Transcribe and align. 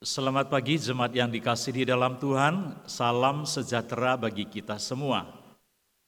Selamat 0.00 0.48
pagi 0.48 0.80
jemaat 0.80 1.12
yang 1.12 1.28
dikasih 1.28 1.76
di 1.76 1.84
dalam 1.84 2.16
Tuhan, 2.16 2.72
salam 2.88 3.44
sejahtera 3.44 4.16
bagi 4.16 4.48
kita 4.48 4.80
semua. 4.80 5.28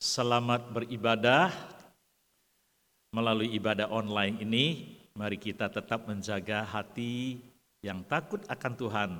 Selamat 0.00 0.64
beribadah 0.72 1.52
melalui 3.12 3.52
ibadah 3.52 3.92
online 3.92 4.40
ini. 4.40 4.96
Mari 5.12 5.36
kita 5.36 5.68
tetap 5.68 6.08
menjaga 6.08 6.64
hati 6.64 7.36
yang 7.84 8.00
takut 8.08 8.40
akan 8.48 8.72
Tuhan, 8.80 9.10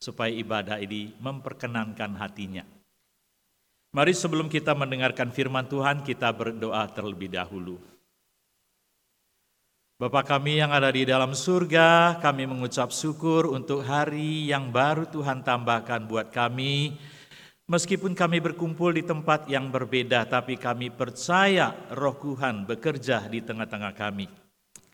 supaya 0.00 0.32
ibadah 0.32 0.80
ini 0.80 1.12
memperkenankan 1.20 2.16
hatinya. 2.16 2.64
Mari 3.92 4.16
sebelum 4.16 4.48
kita 4.48 4.72
mendengarkan 4.72 5.28
firman 5.28 5.68
Tuhan, 5.68 6.00
kita 6.00 6.32
berdoa 6.32 6.88
terlebih 6.96 7.28
dahulu. 7.28 7.76
Bapa 9.98 10.22
kami 10.22 10.62
yang 10.62 10.70
ada 10.70 10.94
di 10.94 11.02
dalam 11.02 11.34
surga, 11.34 12.22
kami 12.22 12.46
mengucap 12.46 12.94
syukur 12.94 13.50
untuk 13.50 13.82
hari 13.82 14.46
yang 14.46 14.70
baru 14.70 15.10
Tuhan 15.10 15.42
tambahkan 15.42 16.06
buat 16.06 16.30
kami. 16.30 16.94
Meskipun 17.66 18.14
kami 18.14 18.38
berkumpul 18.38 18.94
di 18.94 19.02
tempat 19.02 19.50
yang 19.50 19.74
berbeda, 19.74 20.22
tapi 20.30 20.54
kami 20.54 20.94
percaya 20.94 21.74
roh 21.90 22.14
Tuhan 22.14 22.62
bekerja 22.62 23.26
di 23.26 23.42
tengah-tengah 23.42 23.90
kami. 23.98 24.30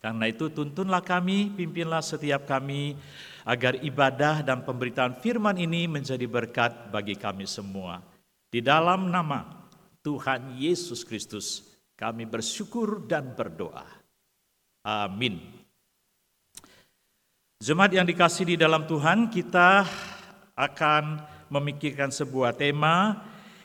Karena 0.01 0.25
itu 0.25 0.49
tuntunlah 0.49 1.05
kami, 1.05 1.53
pimpinlah 1.53 2.01
setiap 2.01 2.49
kami, 2.49 2.97
agar 3.45 3.77
ibadah 3.85 4.41
dan 4.41 4.65
pemberitaan 4.65 5.21
firman 5.21 5.61
ini 5.61 5.85
menjadi 5.85 6.25
berkat 6.25 6.89
bagi 6.89 7.13
kami 7.13 7.45
semua. 7.45 8.01
Di 8.49 8.57
dalam 8.57 9.13
nama 9.13 9.69
Tuhan 10.01 10.57
Yesus 10.57 11.05
Kristus, 11.05 11.61
kami 11.93 12.25
bersyukur 12.25 13.05
dan 13.05 13.37
berdoa. 13.37 13.94
Amin. 14.85 15.41
Jemaat 17.57 17.97
yang 17.97 18.05
dikasih 18.05 18.53
di 18.53 18.55
dalam 18.61 18.85
Tuhan, 18.85 19.33
kita 19.33 19.81
akan 20.53 21.25
memikirkan 21.49 22.13
sebuah 22.13 22.53
tema, 22.53 23.17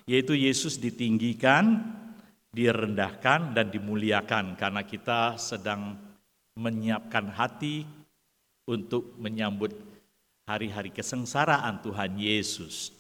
yaitu 0.09 0.33
Yesus 0.33 0.81
ditinggikan, 0.81 1.77
direndahkan, 2.57 3.53
dan 3.53 3.69
dimuliakan, 3.69 4.57
karena 4.57 4.81
kita 4.81 5.37
sedang 5.37 6.01
menyiapkan 6.57 7.29
hati 7.37 7.85
untuk 8.65 9.13
menyambut 9.21 9.77
hari-hari 10.49 10.89
kesengsaraan 10.89 11.85
Tuhan 11.85 12.17
Yesus. 12.17 12.97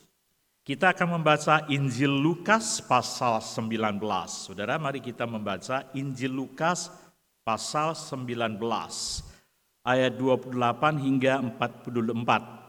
Kita 0.60 0.92
akan 0.92 1.16
membaca 1.16 1.64
Injil 1.72 2.12
Lukas 2.12 2.84
pasal 2.84 3.40
19. 3.40 3.96
Saudara, 4.28 4.76
mari 4.76 5.00
kita 5.00 5.24
membaca 5.24 5.88
Injil 5.96 6.36
Lukas 6.36 6.92
pasal 7.42 7.96
19 7.96 8.60
ayat 9.84 10.12
28 10.16 11.00
hingga 11.00 11.40
44. 11.40 12.60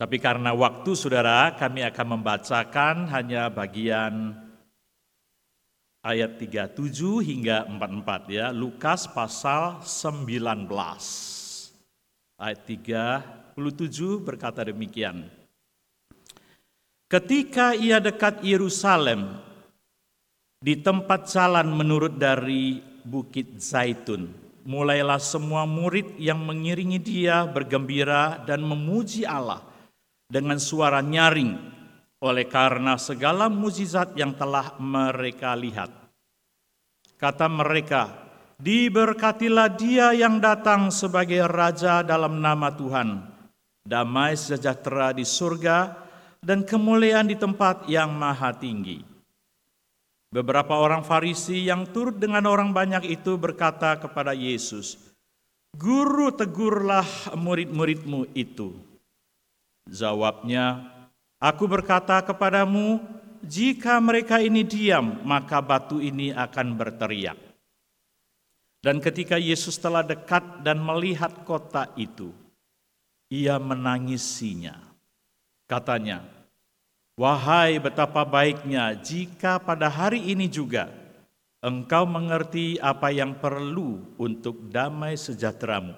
Tapi 0.00 0.16
karena 0.16 0.56
waktu 0.56 0.96
saudara, 0.96 1.52
kami 1.60 1.84
akan 1.84 2.06
membacakan 2.16 3.04
hanya 3.12 3.52
bagian 3.52 4.32
ayat 6.00 6.40
37 6.40 7.20
hingga 7.20 7.68
44 7.68 8.32
ya. 8.32 8.48
Lukas 8.48 9.04
pasal 9.12 9.84
19 9.84 10.64
ayat 12.40 12.60
37 12.64 14.24
berkata 14.24 14.64
demikian. 14.64 15.28
Ketika 17.10 17.76
ia 17.76 18.00
dekat 18.00 18.40
Yerusalem, 18.40 19.36
di 20.60 20.80
tempat 20.80 21.28
jalan 21.28 21.68
menurut 21.72 22.16
dari 22.16 22.89
Bukit 23.04 23.60
Zaitun. 23.60 24.30
Mulailah 24.64 25.18
semua 25.18 25.64
murid 25.64 26.20
yang 26.20 26.40
mengiringi 26.44 27.00
dia 27.00 27.48
bergembira 27.48 28.38
dan 28.44 28.60
memuji 28.60 29.24
Allah 29.24 29.64
dengan 30.28 30.60
suara 30.60 31.00
nyaring 31.00 31.56
oleh 32.20 32.44
karena 32.44 33.00
segala 33.00 33.48
mujizat 33.48 34.12
yang 34.14 34.36
telah 34.36 34.76
mereka 34.76 35.56
lihat. 35.56 35.88
Kata 37.16 37.48
mereka, 37.48 38.12
diberkatilah 38.60 39.68
dia 39.72 40.12
yang 40.12 40.36
datang 40.40 40.92
sebagai 40.92 41.48
raja 41.48 42.04
dalam 42.04 42.40
nama 42.40 42.68
Tuhan. 42.72 43.24
Damai 43.80 44.36
sejahtera 44.36 45.16
di 45.16 45.24
surga 45.24 45.96
dan 46.40 46.64
kemuliaan 46.64 47.28
di 47.28 47.36
tempat 47.36 47.88
yang 47.88 48.12
maha 48.12 48.52
tinggi. 48.52 49.00
Beberapa 50.30 50.78
orang 50.78 51.02
Farisi 51.02 51.66
yang 51.66 51.90
turut 51.90 52.14
dengan 52.14 52.46
orang 52.46 52.70
banyak 52.70 53.02
itu 53.10 53.34
berkata 53.34 53.98
kepada 53.98 54.30
Yesus, 54.30 54.94
"Guru, 55.74 56.30
tegurlah 56.30 57.34
murid-muridmu 57.34 58.30
itu." 58.38 58.78
Jawabnya, 59.90 60.86
"Aku 61.42 61.66
berkata 61.66 62.22
kepadamu, 62.22 63.02
jika 63.42 63.98
mereka 63.98 64.38
ini 64.38 64.62
diam, 64.62 65.18
maka 65.26 65.58
batu 65.58 65.98
ini 65.98 66.30
akan 66.30 66.78
berteriak." 66.78 67.38
Dan 68.80 69.02
ketika 69.02 69.34
Yesus 69.34 69.82
telah 69.82 70.06
dekat 70.06 70.62
dan 70.62 70.78
melihat 70.78 71.42
kota 71.42 71.90
itu, 71.98 72.30
ia 73.26 73.58
menangisinya. 73.58 74.78
Katanya, 75.66 76.22
Wahai 77.20 77.76
betapa 77.76 78.24
baiknya 78.24 78.96
jika 78.96 79.60
pada 79.60 79.92
hari 79.92 80.32
ini 80.32 80.48
juga 80.48 80.88
engkau 81.60 82.08
mengerti 82.08 82.80
apa 82.80 83.12
yang 83.12 83.36
perlu 83.36 84.16
untuk 84.16 84.72
damai 84.72 85.20
sejahteramu. 85.20 85.92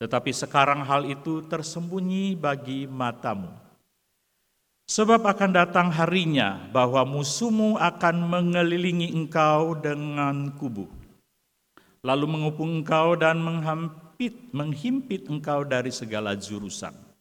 Tetapi 0.00 0.32
sekarang 0.32 0.88
hal 0.88 1.04
itu 1.04 1.44
tersembunyi 1.44 2.32
bagi 2.32 2.88
matamu. 2.88 3.52
Sebab 4.88 5.20
akan 5.20 5.52
datang 5.52 5.92
harinya 5.92 6.64
bahwa 6.72 7.04
musuhmu 7.04 7.76
akan 7.76 8.24
mengelilingi 8.24 9.12
engkau 9.12 9.76
dengan 9.76 10.48
kubu, 10.56 10.88
lalu 12.00 12.24
mengupung 12.24 12.80
engkau 12.80 13.20
dan 13.20 13.36
menghimpit, 13.36 14.48
menghimpit 14.48 15.28
engkau 15.28 15.60
dari 15.60 15.92
segala 15.92 16.32
jurusan 16.32 17.11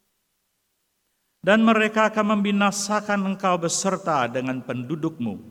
dan 1.41 1.66
mereka 1.66 2.13
akan 2.13 2.38
membinasakan 2.38 3.34
engkau 3.34 3.57
beserta 3.57 4.29
dengan 4.29 4.62
pendudukmu, 4.62 5.41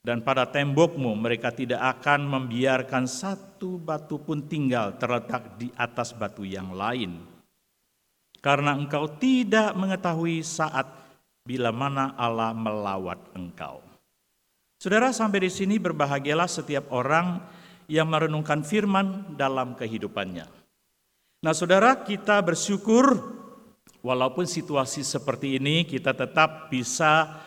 dan 0.00 0.24
pada 0.24 0.48
tembokmu 0.48 1.12
mereka 1.12 1.52
tidak 1.52 2.00
akan 2.00 2.24
membiarkan 2.24 3.04
satu 3.04 3.76
batu 3.76 4.16
pun 4.16 4.48
tinggal 4.48 4.96
terletak 4.96 5.60
di 5.60 5.68
atas 5.76 6.16
batu 6.16 6.40
yang 6.40 6.72
lain. 6.72 7.20
Karena 8.40 8.72
engkau 8.72 9.12
tidak 9.20 9.76
mengetahui 9.76 10.40
saat 10.40 10.88
bila 11.44 11.68
mana 11.68 12.16
Allah 12.16 12.56
melawat 12.56 13.20
engkau. 13.36 13.84
Saudara 14.76 15.12
sampai 15.12 15.48
di 15.48 15.50
sini 15.52 15.76
berbahagialah 15.80 16.48
setiap 16.48 16.92
orang 16.92 17.40
yang 17.90 18.06
merenungkan 18.06 18.62
firman 18.62 19.34
dalam 19.34 19.74
kehidupannya. 19.74 20.46
Nah 21.42 21.54
saudara 21.54 22.06
kita 22.06 22.38
bersyukur 22.42 23.35
Walaupun 24.06 24.46
situasi 24.46 25.02
seperti 25.02 25.58
ini, 25.58 25.82
kita 25.82 26.14
tetap 26.14 26.70
bisa 26.70 27.42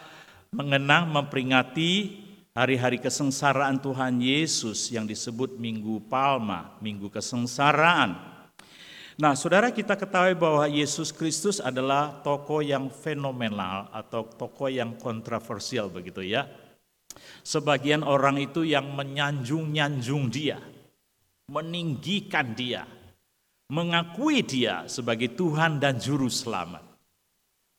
mengenang, 0.51 1.07
memperingati 1.07 2.19
hari-hari 2.51 2.99
kesengsaraan 2.99 3.79
Tuhan 3.79 4.19
Yesus 4.19 4.91
yang 4.91 5.07
disebut 5.07 5.55
Minggu 5.55 6.03
Palma, 6.11 6.75
Minggu 6.83 7.07
Kesengsaraan. 7.07 8.11
Nah, 9.15 9.39
saudara 9.39 9.71
kita 9.71 9.95
ketahui 9.95 10.35
bahwa 10.35 10.67
Yesus 10.67 11.15
Kristus 11.15 11.63
adalah 11.63 12.19
tokoh 12.27 12.59
yang 12.59 12.91
fenomenal 12.91 13.87
atau 13.95 14.27
tokoh 14.27 14.67
yang 14.67 14.99
kontroversial 14.99 15.87
begitu 15.87 16.27
ya. 16.27 16.43
Sebagian 17.39 18.03
orang 18.03 18.35
itu 18.35 18.67
yang 18.67 18.83
menyanjung-nyanjung 18.99 20.27
dia, 20.27 20.59
meninggikan 21.47 22.51
dia, 22.51 22.83
mengakui 23.69 24.41
dia 24.41 24.89
sebagai 24.89 25.33
Tuhan 25.37 25.77
dan 25.77 26.01
Juru 26.01 26.27
Selamat. 26.27 26.81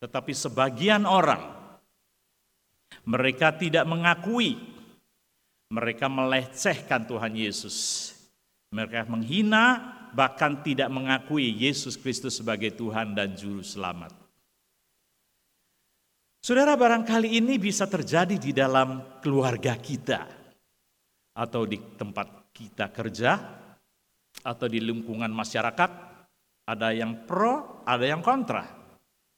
Tetapi 0.00 0.32
sebagian 0.32 1.04
orang, 1.04 1.42
mereka 3.04 3.52
tidak 3.52 3.84
mengakui, 3.84 4.56
mereka 5.68 6.06
melecehkan 6.08 7.04
Tuhan 7.04 7.34
Yesus. 7.36 8.10
Mereka 8.70 9.10
menghina, 9.10 9.98
bahkan 10.14 10.62
tidak 10.62 10.88
mengakui 10.94 11.50
Yesus 11.50 11.98
Kristus 11.98 12.38
sebagai 12.38 12.70
Tuhan 12.70 13.18
dan 13.18 13.34
Juru 13.34 13.66
Selamat. 13.66 14.14
Saudara, 16.40 16.72
barangkali 16.78 17.36
ini 17.36 17.60
bisa 17.60 17.84
terjadi 17.84 18.40
di 18.40 18.56
dalam 18.56 19.20
keluarga 19.20 19.76
kita, 19.76 20.24
atau 21.36 21.68
di 21.68 21.76
tempat 22.00 22.48
kita 22.56 22.88
kerja, 22.88 23.59
atau 24.40 24.66
di 24.70 24.80
lingkungan 24.80 25.30
masyarakat, 25.30 25.90
ada 26.68 26.88
yang 26.94 27.26
pro, 27.26 27.82
ada 27.84 28.04
yang 28.06 28.22
kontra. 28.22 28.64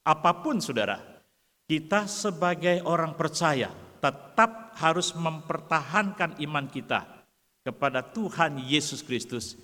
Apa 0.03 0.43
pun 0.43 0.59
saudara, 0.59 0.99
kita 1.65 2.05
sebagai 2.05 2.83
orang 2.83 3.15
percaya 3.15 3.71
tetap 4.03 4.75
harus 4.77 5.15
mempertahankan 5.15 6.37
iman 6.43 6.67
kita 6.67 7.07
kepada 7.63 8.03
Tuhan 8.03 8.59
Yesus 8.59 8.99
Kristus 8.99 9.55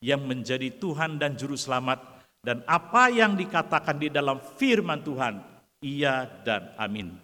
yang 0.00 0.24
menjadi 0.24 0.72
Tuhan 0.72 1.20
dan 1.20 1.36
Juru 1.36 1.56
Selamat 1.56 2.14
Dan 2.44 2.60
apa 2.68 3.08
yang 3.08 3.40
dikatakan 3.40 3.96
di 3.96 4.12
dalam 4.12 4.36
firman 4.36 5.00
Tuhan, 5.00 5.40
iya 5.80 6.28
dan 6.44 6.76
amin. 6.76 7.16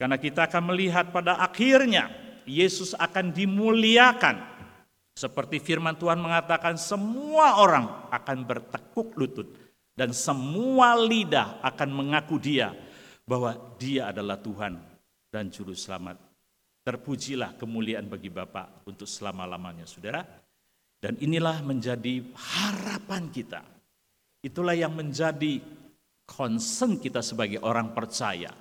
Karena 0.00 0.16
kita 0.16 0.48
akan 0.48 0.72
melihat 0.72 1.12
pada 1.12 1.36
akhirnya 1.36 2.08
Yesus 2.48 2.96
akan 2.96 3.28
dimuliakan. 3.28 4.57
Seperti 5.18 5.58
firman 5.58 5.98
Tuhan 5.98 6.22
mengatakan 6.22 6.78
semua 6.78 7.58
orang 7.58 8.06
akan 8.14 8.38
bertekuk 8.46 9.18
lutut 9.18 9.50
dan 9.98 10.14
semua 10.14 10.94
lidah 10.94 11.58
akan 11.58 11.90
mengaku 11.90 12.38
dia 12.38 12.70
bahwa 13.26 13.50
dia 13.82 14.14
adalah 14.14 14.38
Tuhan 14.38 14.78
dan 15.34 15.50
juru 15.50 15.74
selamat. 15.74 16.22
Terpujilah 16.86 17.58
kemuliaan 17.58 18.06
bagi 18.06 18.30
Bapa 18.30 18.86
untuk 18.86 19.10
selama-lamanya, 19.10 19.90
Saudara. 19.90 20.22
Dan 20.98 21.18
inilah 21.18 21.62
menjadi 21.66 22.22
harapan 22.34 23.30
kita 23.30 23.62
Itulah 24.38 24.78
yang 24.78 24.94
menjadi 24.94 25.58
concern 26.22 27.02
kita 27.02 27.26
sebagai 27.26 27.58
orang 27.58 27.90
percaya. 27.90 28.54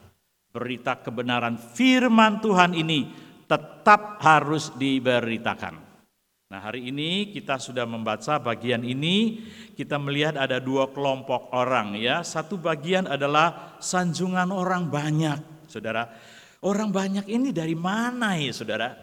Berita 0.50 0.98
kebenaran 0.98 1.54
firman 1.54 2.42
Tuhan 2.42 2.74
ini 2.74 3.06
tetap 3.46 4.18
harus 4.26 4.74
diberitakan. 4.74 5.87
Nah 6.48 6.64
hari 6.64 6.92
ini 6.92 7.36
kita 7.36 7.60
sudah 7.60 7.84
membaca 7.84 8.40
bagian 8.40 8.84
ini, 8.88 9.44
kita 9.76 10.00
melihat 10.00 10.40
ada 10.40 10.64
dua 10.64 10.88
kelompok 10.88 11.52
orang 11.52 12.00
ya. 12.00 12.24
Satu 12.24 12.56
bagian 12.56 13.04
adalah 13.08 13.76
sanjungan 13.84 14.52
orang 14.52 14.88
banyak, 14.88 15.68
saudara. 15.68 16.08
Orang 16.64 16.90
banyak 16.90 17.28
ini 17.28 17.52
dari 17.52 17.76
mana 17.76 18.40
ya 18.40 18.56
saudara? 18.56 18.96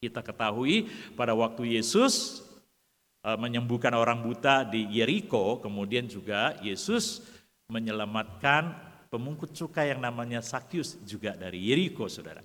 Kita 0.00 0.24
ketahui 0.24 0.88
pada 1.12 1.36
waktu 1.36 1.76
Yesus 1.76 2.40
Eh, 3.20 3.36
menyembuhkan 3.36 3.92
orang 3.92 4.24
buta 4.24 4.64
di 4.64 4.88
Yeriko, 4.96 5.60
kemudian 5.60 6.08
juga 6.08 6.56
Yesus 6.64 7.20
menyelamatkan 7.68 8.72
pemungkut 9.12 9.52
cukai 9.52 9.92
yang 9.92 10.00
namanya 10.00 10.40
Sakyus 10.40 10.96
juga 11.04 11.36
dari 11.36 11.60
Yeriko, 11.60 12.08
saudara. 12.08 12.40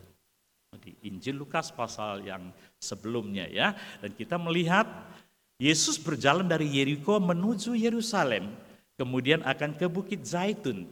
Di 0.79 0.95
Injil 1.07 1.39
Lukas 1.39 1.71
pasal 1.71 2.25
yang 2.25 2.51
sebelumnya 2.79 3.47
ya, 3.47 3.73
dan 4.01 4.11
kita 4.13 4.35
melihat 4.35 4.85
Yesus 5.55 5.95
berjalan 5.95 6.45
dari 6.45 6.67
Yeriko 6.67 7.15
menuju 7.17 7.79
Yerusalem, 7.79 8.51
kemudian 8.99 9.39
akan 9.43 9.79
ke 9.79 9.87
Bukit 9.87 10.27
Zaitun 10.27 10.87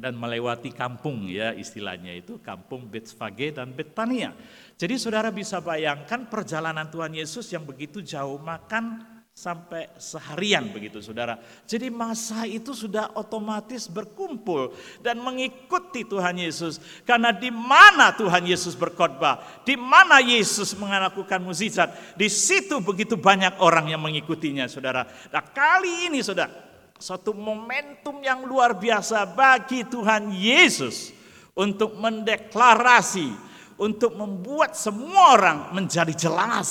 dan 0.00 0.16
melewati 0.16 0.72
kampung 0.72 1.28
ya 1.28 1.52
istilahnya 1.52 2.16
itu 2.16 2.40
kampung 2.40 2.88
Betfage 2.88 3.52
dan 3.52 3.70
Betania. 3.76 4.32
Jadi 4.80 4.96
saudara 4.96 5.28
bisa 5.28 5.60
bayangkan 5.60 6.24
perjalanan 6.26 6.88
Tuhan 6.88 7.12
Yesus 7.12 7.52
yang 7.52 7.68
begitu 7.68 8.00
jauh 8.00 8.40
makan 8.40 9.04
sampai 9.40 9.88
seharian 9.96 10.68
begitu 10.68 11.00
saudara. 11.00 11.40
Jadi 11.64 11.88
masa 11.88 12.44
itu 12.44 12.76
sudah 12.76 13.08
otomatis 13.16 13.88
berkumpul 13.88 14.76
dan 15.00 15.16
mengikuti 15.16 16.04
Tuhan 16.04 16.36
Yesus. 16.36 16.76
Karena 17.08 17.32
di 17.32 17.48
mana 17.48 18.12
Tuhan 18.12 18.44
Yesus 18.44 18.76
berkhotbah, 18.76 19.64
di 19.64 19.80
mana 19.80 20.20
Yesus 20.20 20.76
melakukan 20.76 21.40
mukjizat, 21.40 22.20
di 22.20 22.28
situ 22.28 22.84
begitu 22.84 23.16
banyak 23.16 23.56
orang 23.64 23.88
yang 23.88 24.04
mengikutinya 24.04 24.68
saudara. 24.68 25.08
Nah 25.32 25.40
kali 25.40 26.12
ini 26.12 26.20
saudara, 26.20 26.52
satu 27.00 27.32
momentum 27.32 28.20
yang 28.20 28.44
luar 28.44 28.76
biasa 28.76 29.24
bagi 29.24 29.88
Tuhan 29.88 30.36
Yesus 30.36 31.16
untuk 31.56 31.96
mendeklarasi, 31.96 33.32
untuk 33.80 34.12
membuat 34.20 34.76
semua 34.76 35.32
orang 35.32 35.58
menjadi 35.72 36.28
jelas 36.28 36.68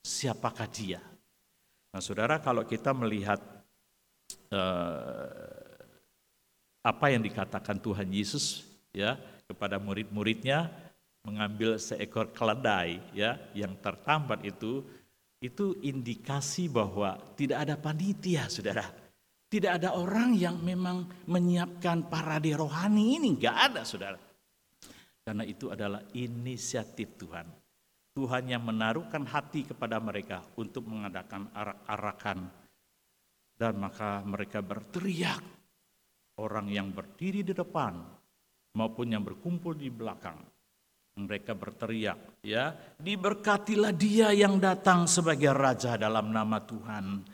siapakah 0.00 0.64
dia 0.64 1.09
Nah, 1.90 1.98
saudara, 2.02 2.38
kalau 2.38 2.62
kita 2.62 2.94
melihat 2.94 3.42
eh, 4.54 5.70
apa 6.86 7.06
yang 7.12 7.20
dikatakan 7.20 7.82
Tuhan 7.82 8.08
Yesus 8.08 8.62
ya 8.94 9.18
kepada 9.50 9.76
murid-muridnya 9.82 10.70
mengambil 11.26 11.76
seekor 11.76 12.32
keledai 12.32 13.02
ya 13.12 13.36
yang 13.52 13.76
tertambat 13.82 14.40
itu 14.46 14.86
itu 15.40 15.76
indikasi 15.80 16.68
bahwa 16.68 17.16
tidak 17.32 17.64
ada 17.64 17.74
panitia, 17.80 18.44
saudara. 18.52 18.84
Tidak 19.50 19.82
ada 19.82 19.98
orang 19.98 20.36
yang 20.36 20.60
memang 20.62 21.26
menyiapkan 21.26 22.06
parade 22.06 22.54
rohani 22.54 23.18
ini, 23.18 23.40
enggak 23.40 23.56
ada, 23.72 23.82
saudara. 23.82 24.20
Karena 25.24 25.42
itu 25.48 25.72
adalah 25.72 26.04
inisiatif 26.14 27.16
Tuhan. 27.18 27.48
Tuhan 28.20 28.52
yang 28.52 28.60
menaruhkan 28.68 29.24
hati 29.24 29.64
kepada 29.64 29.96
mereka 29.96 30.44
untuk 30.60 30.84
mengadakan 30.84 31.48
arak-arakan. 31.56 32.52
Dan 33.56 33.80
maka 33.80 34.20
mereka 34.28 34.60
berteriak, 34.60 35.40
orang 36.36 36.68
yang 36.68 36.92
berdiri 36.92 37.40
di 37.40 37.56
depan 37.56 37.96
maupun 38.76 39.08
yang 39.08 39.24
berkumpul 39.24 39.72
di 39.72 39.88
belakang. 39.88 40.36
Mereka 41.16 41.56
berteriak, 41.56 42.44
ya, 42.44 42.76
diberkatilah 43.00 43.96
dia 43.96 44.36
yang 44.36 44.60
datang 44.60 45.08
sebagai 45.08 45.56
raja 45.56 45.96
dalam 45.96 46.28
nama 46.28 46.60
Tuhan. 46.60 47.24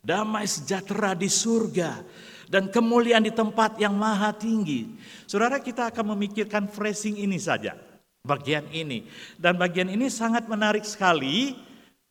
Damai 0.00 0.48
sejahtera 0.48 1.12
di 1.12 1.28
surga 1.28 2.00
dan 2.48 2.72
kemuliaan 2.72 3.28
di 3.28 3.32
tempat 3.32 3.76
yang 3.76 3.92
maha 3.92 4.32
tinggi. 4.32 4.88
Saudara 5.28 5.60
kita 5.60 5.92
akan 5.92 6.16
memikirkan 6.16 6.64
phrasing 6.64 7.20
ini 7.20 7.36
saja 7.36 7.89
bagian 8.24 8.68
ini. 8.72 9.08
Dan 9.40 9.56
bagian 9.56 9.88
ini 9.88 10.12
sangat 10.12 10.46
menarik 10.46 10.84
sekali. 10.84 11.56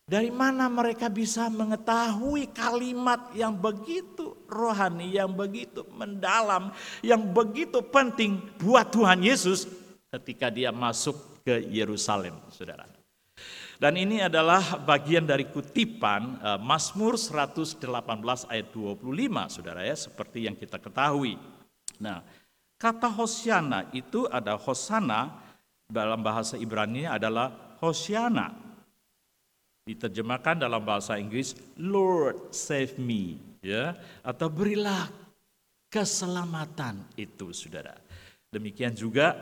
Dari 0.09 0.33
mana 0.33 0.65
mereka 0.65 1.06
bisa 1.06 1.53
mengetahui 1.53 2.50
kalimat 2.50 3.29
yang 3.38 3.53
begitu 3.53 4.33
rohani, 4.50 5.13
yang 5.13 5.29
begitu 5.29 5.85
mendalam, 5.94 6.73
yang 7.06 7.29
begitu 7.29 7.85
penting 7.85 8.41
buat 8.57 8.89
Tuhan 8.89 9.21
Yesus 9.21 9.69
ketika 10.09 10.50
dia 10.50 10.73
masuk 10.73 11.13
ke 11.45 11.61
Yerusalem, 11.69 12.41
saudara. 12.50 12.89
Dan 13.79 13.95
ini 13.95 14.19
adalah 14.19 14.81
bagian 14.81 15.23
dari 15.29 15.45
kutipan 15.45 16.41
uh, 16.41 16.59
Mazmur 16.59 17.15
118 17.15 17.79
ayat 18.50 18.67
25, 18.73 18.97
saudara 19.47 19.85
ya, 19.85 19.95
seperti 19.95 20.50
yang 20.50 20.57
kita 20.57 20.81
ketahui. 20.81 21.38
Nah, 22.01 22.19
kata 22.75 23.07
Hosiana 23.07 23.88
itu 23.95 24.27
ada 24.27 24.59
Hosana 24.59 25.48
dalam 25.89 26.21
bahasa 26.21 26.56
Ibrani 26.56 27.09
adalah 27.09 27.50
Hosiana. 27.81 28.53
Diterjemahkan 29.89 30.62
dalam 30.62 30.86
bahasa 30.86 31.18
Inggris 31.18 31.57
Lord 31.81 32.53
save 32.53 33.01
me 33.01 33.41
ya 33.65 33.97
atau 34.21 34.45
berilah 34.45 35.09
keselamatan 35.89 37.01
itu 37.18 37.50
Saudara. 37.50 37.97
Demikian 38.54 38.94
juga 38.94 39.33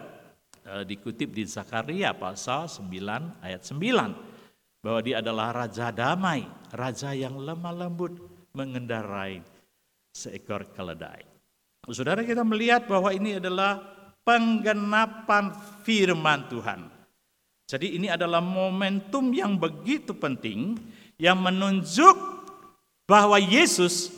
eh, 0.64 0.88
dikutip 0.88 1.36
di 1.36 1.44
Zakaria 1.44 2.16
pasal 2.16 2.72
9 2.72 3.44
ayat 3.44 3.62
9 3.68 4.80
bahwa 4.80 5.04
dia 5.04 5.20
adalah 5.20 5.52
raja 5.52 5.92
damai, 5.92 6.48
raja 6.72 7.12
yang 7.12 7.36
lemah 7.36 7.76
lembut 7.76 8.16
mengendarai 8.56 9.44
seekor 10.16 10.64
keledai. 10.72 11.28
Saudara 11.92 12.24
kita 12.24 12.48
melihat 12.48 12.88
bahwa 12.88 13.12
ini 13.12 13.36
adalah 13.36 13.97
penggenapan 14.28 15.56
firman 15.88 16.52
Tuhan. 16.52 16.84
Jadi 17.64 17.96
ini 17.96 18.12
adalah 18.12 18.44
momentum 18.44 19.32
yang 19.32 19.56
begitu 19.56 20.12
penting 20.12 20.76
yang 21.16 21.40
menunjuk 21.40 22.16
bahwa 23.08 23.40
Yesus 23.40 24.12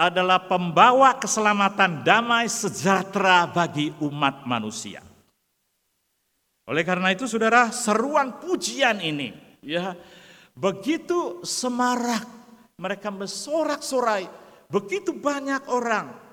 adalah 0.00 0.48
pembawa 0.48 1.20
keselamatan 1.20 2.00
damai 2.00 2.48
sejahtera 2.48 3.44
bagi 3.44 3.92
umat 4.00 4.48
manusia. 4.48 5.04
Oleh 6.64 6.80
karena 6.80 7.12
itu 7.12 7.28
saudara, 7.28 7.68
seruan 7.68 8.40
pujian 8.40 8.96
ini 9.04 9.36
ya 9.60 9.92
begitu 10.56 11.44
semarak, 11.44 12.24
mereka 12.80 13.12
bersorak-sorai, 13.12 14.24
begitu 14.72 15.12
banyak 15.12 15.68
orang 15.68 16.23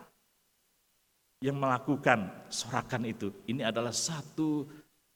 yang 1.42 1.58
melakukan 1.58 2.30
sorakan 2.48 3.10
itu. 3.10 3.34
Ini 3.50 3.66
adalah 3.66 3.92
satu 3.92 4.70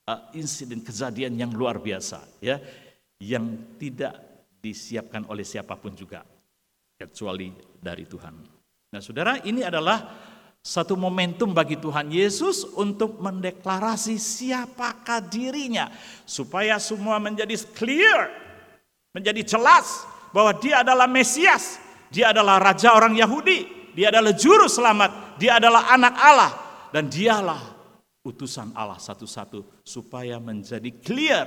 uh, 0.10 0.22
insiden 0.34 0.82
kejadian 0.82 1.38
yang 1.38 1.54
luar 1.54 1.78
biasa 1.78 2.42
ya 2.42 2.58
yang 3.22 3.78
tidak 3.78 4.18
disiapkan 4.60 5.30
oleh 5.30 5.46
siapa 5.46 5.78
pun 5.78 5.94
juga 5.94 6.26
kecuali 6.98 7.54
dari 7.78 8.04
Tuhan. 8.10 8.36
Nah, 8.90 9.02
Saudara, 9.04 9.38
ini 9.46 9.62
adalah 9.62 10.10
satu 10.66 10.98
momentum 10.98 11.54
bagi 11.54 11.78
Tuhan 11.78 12.10
Yesus 12.10 12.66
untuk 12.74 13.22
mendeklarasi 13.22 14.18
siapakah 14.18 15.22
dirinya 15.22 15.94
supaya 16.26 16.82
semua 16.82 17.22
menjadi 17.22 17.54
clear, 17.78 18.34
menjadi 19.14 19.46
jelas 19.46 20.10
bahwa 20.34 20.58
dia 20.58 20.82
adalah 20.82 21.06
Mesias, 21.06 21.78
dia 22.10 22.34
adalah 22.34 22.58
raja 22.58 22.98
orang 22.98 23.14
Yahudi, 23.14 23.94
dia 23.94 24.10
adalah 24.10 24.34
juru 24.34 24.66
selamat, 24.66 25.25
dia 25.36 25.60
adalah 25.60 25.92
anak 25.92 26.16
Allah 26.16 26.52
dan 26.92 27.12
dialah 27.12 27.62
utusan 28.26 28.74
Allah 28.74 28.98
satu-satu 28.98 29.86
supaya 29.86 30.42
menjadi 30.42 30.90
clear 31.04 31.46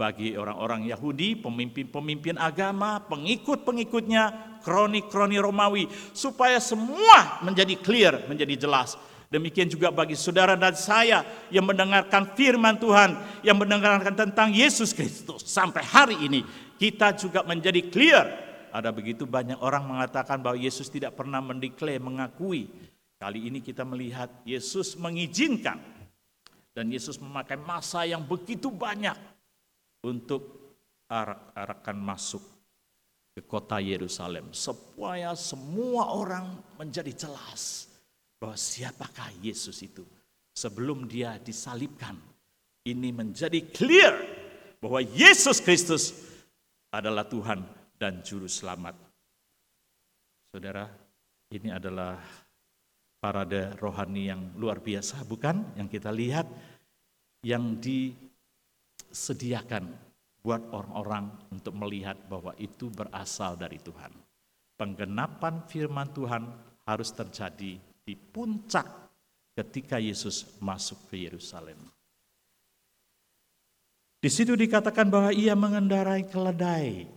bagi 0.00 0.32
orang-orang 0.32 0.88
Yahudi, 0.88 1.36
pemimpin-pemimpin 1.44 2.40
agama, 2.40 3.04
pengikut-pengikutnya, 3.04 4.56
kroni-kroni 4.64 5.36
Romawi, 5.36 5.84
supaya 6.16 6.56
semua 6.56 7.44
menjadi 7.44 7.76
clear, 7.76 8.24
menjadi 8.24 8.64
jelas. 8.64 8.96
Demikian 9.28 9.68
juga 9.68 9.92
bagi 9.92 10.16
saudara 10.16 10.56
dan 10.56 10.72
saya 10.72 11.22
yang 11.52 11.68
mendengarkan 11.68 12.32
firman 12.32 12.80
Tuhan, 12.80 13.12
yang 13.44 13.60
mendengarkan 13.60 14.16
tentang 14.16 14.50
Yesus 14.50 14.96
Kristus 14.96 15.44
sampai 15.44 15.84
hari 15.84 16.16
ini, 16.16 16.48
kita 16.80 17.12
juga 17.12 17.44
menjadi 17.44 17.84
clear. 17.92 18.26
Ada 18.72 18.88
begitu 18.90 19.28
banyak 19.28 19.60
orang 19.60 19.84
mengatakan 19.84 20.40
bahwa 20.40 20.56
Yesus 20.56 20.88
tidak 20.88 21.12
pernah 21.12 21.44
mendeklaim, 21.44 22.00
mengakui. 22.00 22.72
Kali 23.20 23.52
ini 23.52 23.60
kita 23.60 23.84
melihat 23.84 24.32
Yesus 24.48 24.96
mengizinkan 24.96 25.76
dan 26.72 26.88
Yesus 26.88 27.20
memakai 27.20 27.60
masa 27.60 28.08
yang 28.08 28.24
begitu 28.24 28.72
banyak 28.72 29.12
untuk 30.00 30.72
arak-arakan 31.04 32.00
masuk 32.00 32.40
ke 33.36 33.44
kota 33.44 33.76
Yerusalem 33.76 34.56
supaya 34.56 35.36
semua 35.36 36.16
orang 36.16 36.48
menjadi 36.80 37.12
jelas 37.28 37.92
bahwa 38.40 38.56
siapakah 38.56 39.28
Yesus 39.44 39.84
itu 39.84 40.00
sebelum 40.56 41.04
dia 41.04 41.36
disalibkan 41.36 42.16
ini 42.88 43.12
menjadi 43.12 43.60
clear 43.68 44.16
bahwa 44.80 45.04
Yesus 45.04 45.60
Kristus 45.60 46.16
adalah 46.88 47.28
Tuhan 47.28 47.60
dan 48.00 48.24
juru 48.24 48.48
selamat. 48.48 48.96
Saudara, 50.50 50.88
ini 51.52 51.68
adalah 51.68 52.16
parade 53.20 53.76
rohani 53.76 54.32
yang 54.32 54.56
luar 54.56 54.80
biasa 54.80 55.28
bukan 55.28 55.76
yang 55.76 55.86
kita 55.86 56.08
lihat 56.08 56.48
yang 57.44 57.76
di 57.76 58.16
sediakan 59.12 59.84
buat 60.40 60.72
orang-orang 60.72 61.52
untuk 61.52 61.76
melihat 61.76 62.16
bahwa 62.28 62.56
itu 62.56 62.88
berasal 62.88 63.60
dari 63.60 63.76
Tuhan. 63.76 64.12
Penggenapan 64.80 65.68
firman 65.68 66.08
Tuhan 66.16 66.48
harus 66.88 67.12
terjadi 67.12 67.76
di 67.76 68.14
puncak 68.16 68.88
ketika 69.52 70.00
Yesus 70.00 70.56
masuk 70.64 71.12
ke 71.12 71.20
Yerusalem. 71.20 71.76
Di 74.20 74.28
situ 74.32 74.56
dikatakan 74.56 75.08
bahwa 75.08 75.32
ia 75.32 75.52
mengendarai 75.56 76.28
keledai, 76.28 77.08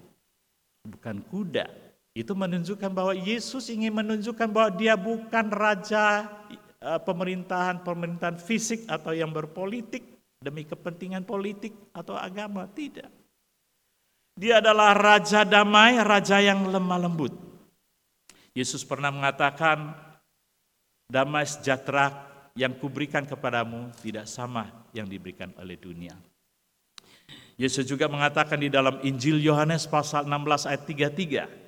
bukan 0.87 1.23
kuda. 1.27 1.67
Itu 2.13 2.37
menunjukkan 2.37 2.93
bahwa 2.93 3.17
Yesus 3.17 3.73
ingin 3.73 3.93
menunjukkan 3.97 4.45
bahwa 4.53 4.69
dia 4.77 4.93
bukan 4.93 5.49
raja 5.49 6.29
eh, 6.77 7.01
pemerintahan 7.01 7.81
pemerintahan 7.81 8.37
fisik 8.37 8.85
atau 8.85 9.17
yang 9.17 9.33
berpolitik, 9.33 10.05
demi 10.37 10.61
kepentingan 10.61 11.25
politik 11.25 11.73
atau 11.89 12.13
agama, 12.13 12.69
tidak. 12.69 13.09
Dia 14.37 14.61
adalah 14.61 14.93
raja 14.93 15.45
damai, 15.45 15.97
raja 16.01 16.41
yang 16.41 16.65
lemah 16.69 16.99
lembut. 17.05 17.33
Yesus 18.53 18.85
pernah 18.85 19.09
mengatakan, 19.09 19.93
damai 21.09 21.45
sejahtera 21.45 22.29
yang 22.53 22.77
kuberikan 22.77 23.25
kepadamu 23.25 23.89
tidak 24.01 24.29
sama 24.29 24.69
yang 24.93 25.09
diberikan 25.09 25.49
oleh 25.57 25.77
dunia. 25.77 26.13
Yesus 27.53 27.85
juga 27.85 28.09
mengatakan 28.09 28.57
di 28.57 28.69
dalam 28.69 28.97
Injil 29.05 29.37
Yohanes 29.37 29.85
pasal 29.85 30.25
16 30.25 30.69
ayat 30.69 30.83
33, 30.89 31.62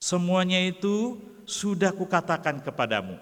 semuanya 0.00 0.60
itu 0.62 1.20
sudah 1.46 1.94
kukatakan 1.94 2.60
kepadamu, 2.62 3.16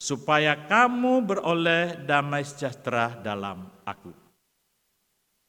supaya 0.00 0.58
kamu 0.58 1.22
beroleh 1.22 2.02
damai 2.02 2.42
sejahtera 2.42 3.14
dalam 3.22 3.70
aku. 3.86 4.10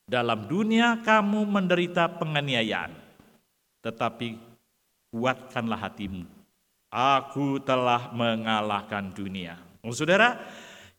Dalam 0.03 0.45
dunia 0.51 0.99
kamu 0.99 1.47
menderita 1.47 2.11
penganiayaan, 2.19 2.91
tetapi 3.81 4.35
kuatkanlah 5.09 5.79
hatimu. 5.89 6.27
Aku 6.93 7.57
telah 7.63 8.13
mengalahkan 8.13 9.09
dunia. 9.09 9.57
Oh, 9.81 9.95
saudara, 9.95 10.37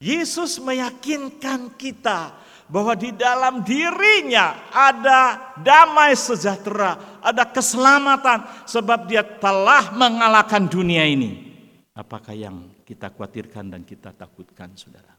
Yesus 0.02 0.58
meyakinkan 0.58 1.78
kita 1.78 2.34
bahwa 2.68 2.96
di 2.96 3.12
dalam 3.12 3.60
dirinya 3.60 4.72
ada 4.72 5.52
damai 5.60 6.16
sejahtera, 6.16 7.20
ada 7.20 7.44
keselamatan, 7.44 8.64
sebab 8.64 9.04
Dia 9.04 9.20
telah 9.20 9.92
mengalahkan 9.92 10.64
dunia 10.64 11.04
ini. 11.04 11.52
Apakah 11.94 12.34
yang 12.34 12.72
kita 12.82 13.12
khawatirkan 13.12 13.70
dan 13.70 13.82
kita 13.86 14.10
takutkan, 14.16 14.72
saudara. 14.74 15.14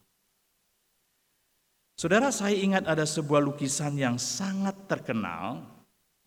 Saudara, 1.96 2.28
saya 2.28 2.60
ingat 2.60 2.84
ada 2.84 3.08
sebuah 3.08 3.40
lukisan 3.40 3.96
yang 3.96 4.20
sangat 4.20 4.76
terkenal 4.84 5.64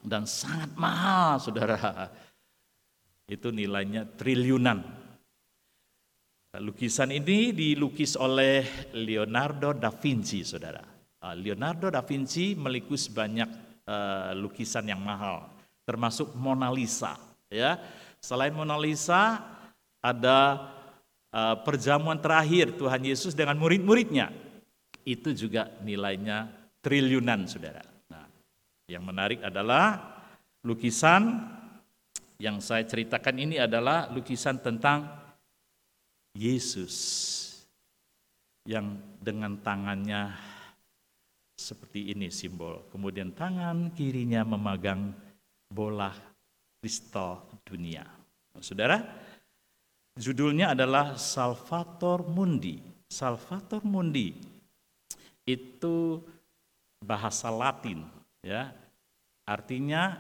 dan 0.01 0.25
sangat 0.25 0.73
mahal, 0.81 1.37
saudara. 1.37 2.09
Itu 3.29 3.53
nilainya 3.53 4.09
triliunan. 4.17 4.81
Lukisan 6.57 7.13
ini 7.13 7.53
dilukis 7.53 8.17
oleh 8.17 8.65
Leonardo 8.97 9.77
da 9.77 9.93
Vinci, 9.93 10.41
saudara. 10.41 10.98
Ah, 11.19 11.35
Leonardo 11.35 11.91
da 11.91 12.03
Vinci 12.07 12.55
melukis 12.55 13.11
banyak 13.11 13.51
uh, 13.87 14.31
lukisan 14.39 14.87
yang 14.87 15.03
mahal, 15.03 15.51
termasuk 15.83 16.31
Mona 16.39 16.71
Lisa. 16.71 17.19
Ya, 17.51 17.81
selain 18.23 18.55
Mona 18.55 18.79
Lisa, 18.79 19.43
ada 19.99 20.71
Eh, 21.29 21.57
perjamuan 21.61 22.17
terakhir 22.17 22.73
Tuhan 22.81 23.05
Yesus 23.05 23.37
dengan 23.37 23.61
murid-muridnya 23.61 24.33
itu 25.05 25.37
juga 25.37 25.69
nilainya 25.85 26.49
triliunan 26.81 27.45
saudara. 27.45 27.85
Nah, 28.09 28.25
yang 28.89 29.05
menarik 29.05 29.45
adalah 29.45 30.17
lukisan 30.65 31.53
yang 32.41 32.65
saya 32.65 32.89
ceritakan 32.89 33.45
ini 33.45 33.61
adalah 33.61 34.09
lukisan 34.09 34.57
tentang 34.65 35.05
Yesus 36.33 36.97
yang 38.65 38.97
dengan 39.21 39.61
tangannya 39.61 40.33
seperti 41.59 42.15
ini 42.15 42.31
simbol. 42.31 42.87
Kemudian 42.95 43.35
tangan 43.35 43.91
kirinya 43.93 44.47
memegang 44.47 45.11
bola 45.67 46.15
kristal 46.79 47.43
dunia. 47.67 48.07
Saudara, 48.63 49.03
Judulnya 50.19 50.75
adalah 50.75 51.15
Salvator 51.15 52.27
Mundi. 52.27 52.83
Salvator 53.07 53.87
Mundi 53.87 54.35
itu 55.47 56.19
bahasa 56.99 57.47
Latin 57.55 58.03
ya. 58.43 58.75
Artinya 59.47 60.19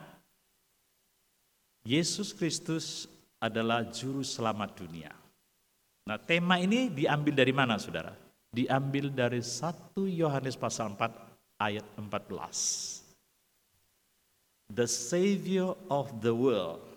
Yesus 1.82 2.30
Kristus 2.30 3.10
adalah 3.42 3.90
juru 3.90 4.22
selamat 4.22 4.86
dunia. 4.86 5.10
Nah, 6.06 6.16
tema 6.16 6.62
ini 6.62 6.88
diambil 6.88 7.34
dari 7.34 7.50
mana, 7.52 7.74
Saudara? 7.76 8.14
Diambil 8.54 9.10
dari 9.10 9.42
1 9.42 9.98
Yohanes 10.08 10.54
pasal 10.54 10.94
4 10.94 11.27
ayat 11.60 11.84
14. 11.98 13.02
The 14.72 14.86
Savior 14.86 15.74
of 15.90 16.12
the 16.22 16.32
world 16.32 16.88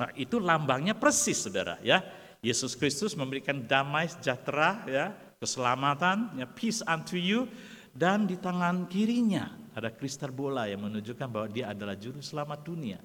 Nah, 0.00 0.08
itu 0.16 0.40
lambangnya 0.40 0.96
persis 0.96 1.44
Saudara 1.44 1.76
ya. 1.84 2.00
Yesus 2.42 2.74
Kristus 2.74 3.14
memberikan 3.14 3.54
damai 3.62 4.10
sejahtera 4.10 4.82
ya, 4.90 5.14
keselamatan, 5.38 6.42
ya, 6.42 6.46
peace 6.50 6.82
unto 6.82 7.14
you 7.14 7.46
dan 7.94 8.26
di 8.26 8.34
tangan 8.34 8.90
kirinya 8.90 9.46
ada 9.78 9.94
kristal 9.94 10.34
bola 10.34 10.66
yang 10.66 10.82
menunjukkan 10.82 11.28
bahwa 11.30 11.46
dia 11.46 11.70
adalah 11.70 11.94
juru 11.94 12.18
selamat 12.18 12.66
dunia. 12.66 12.98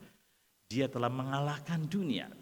Dia 0.66 0.90
telah 0.90 1.08
mengalahkan 1.14 1.86
dunia. 1.86 2.34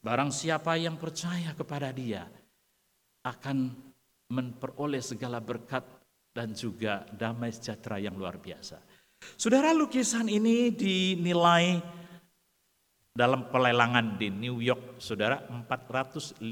Barang 0.00 0.32
siapa 0.32 0.80
yang 0.80 0.96
percaya 0.96 1.52
kepada 1.52 1.92
dia 1.92 2.24
akan 3.20 3.76
memperoleh 4.32 5.04
segala 5.04 5.36
berkat 5.36 5.84
dan 6.36 6.52
juga 6.52 7.08
damai 7.16 7.48
sejahtera 7.48 7.96
yang 7.96 8.12
luar 8.12 8.36
biasa. 8.36 8.76
Saudara 9.40 9.72
lukisan 9.72 10.28
ini 10.28 10.68
dinilai 10.68 11.80
dalam 13.16 13.48
pelelangan 13.48 14.20
di 14.20 14.28
New 14.28 14.60
York, 14.60 15.00
saudara, 15.00 15.40
450 15.48 16.44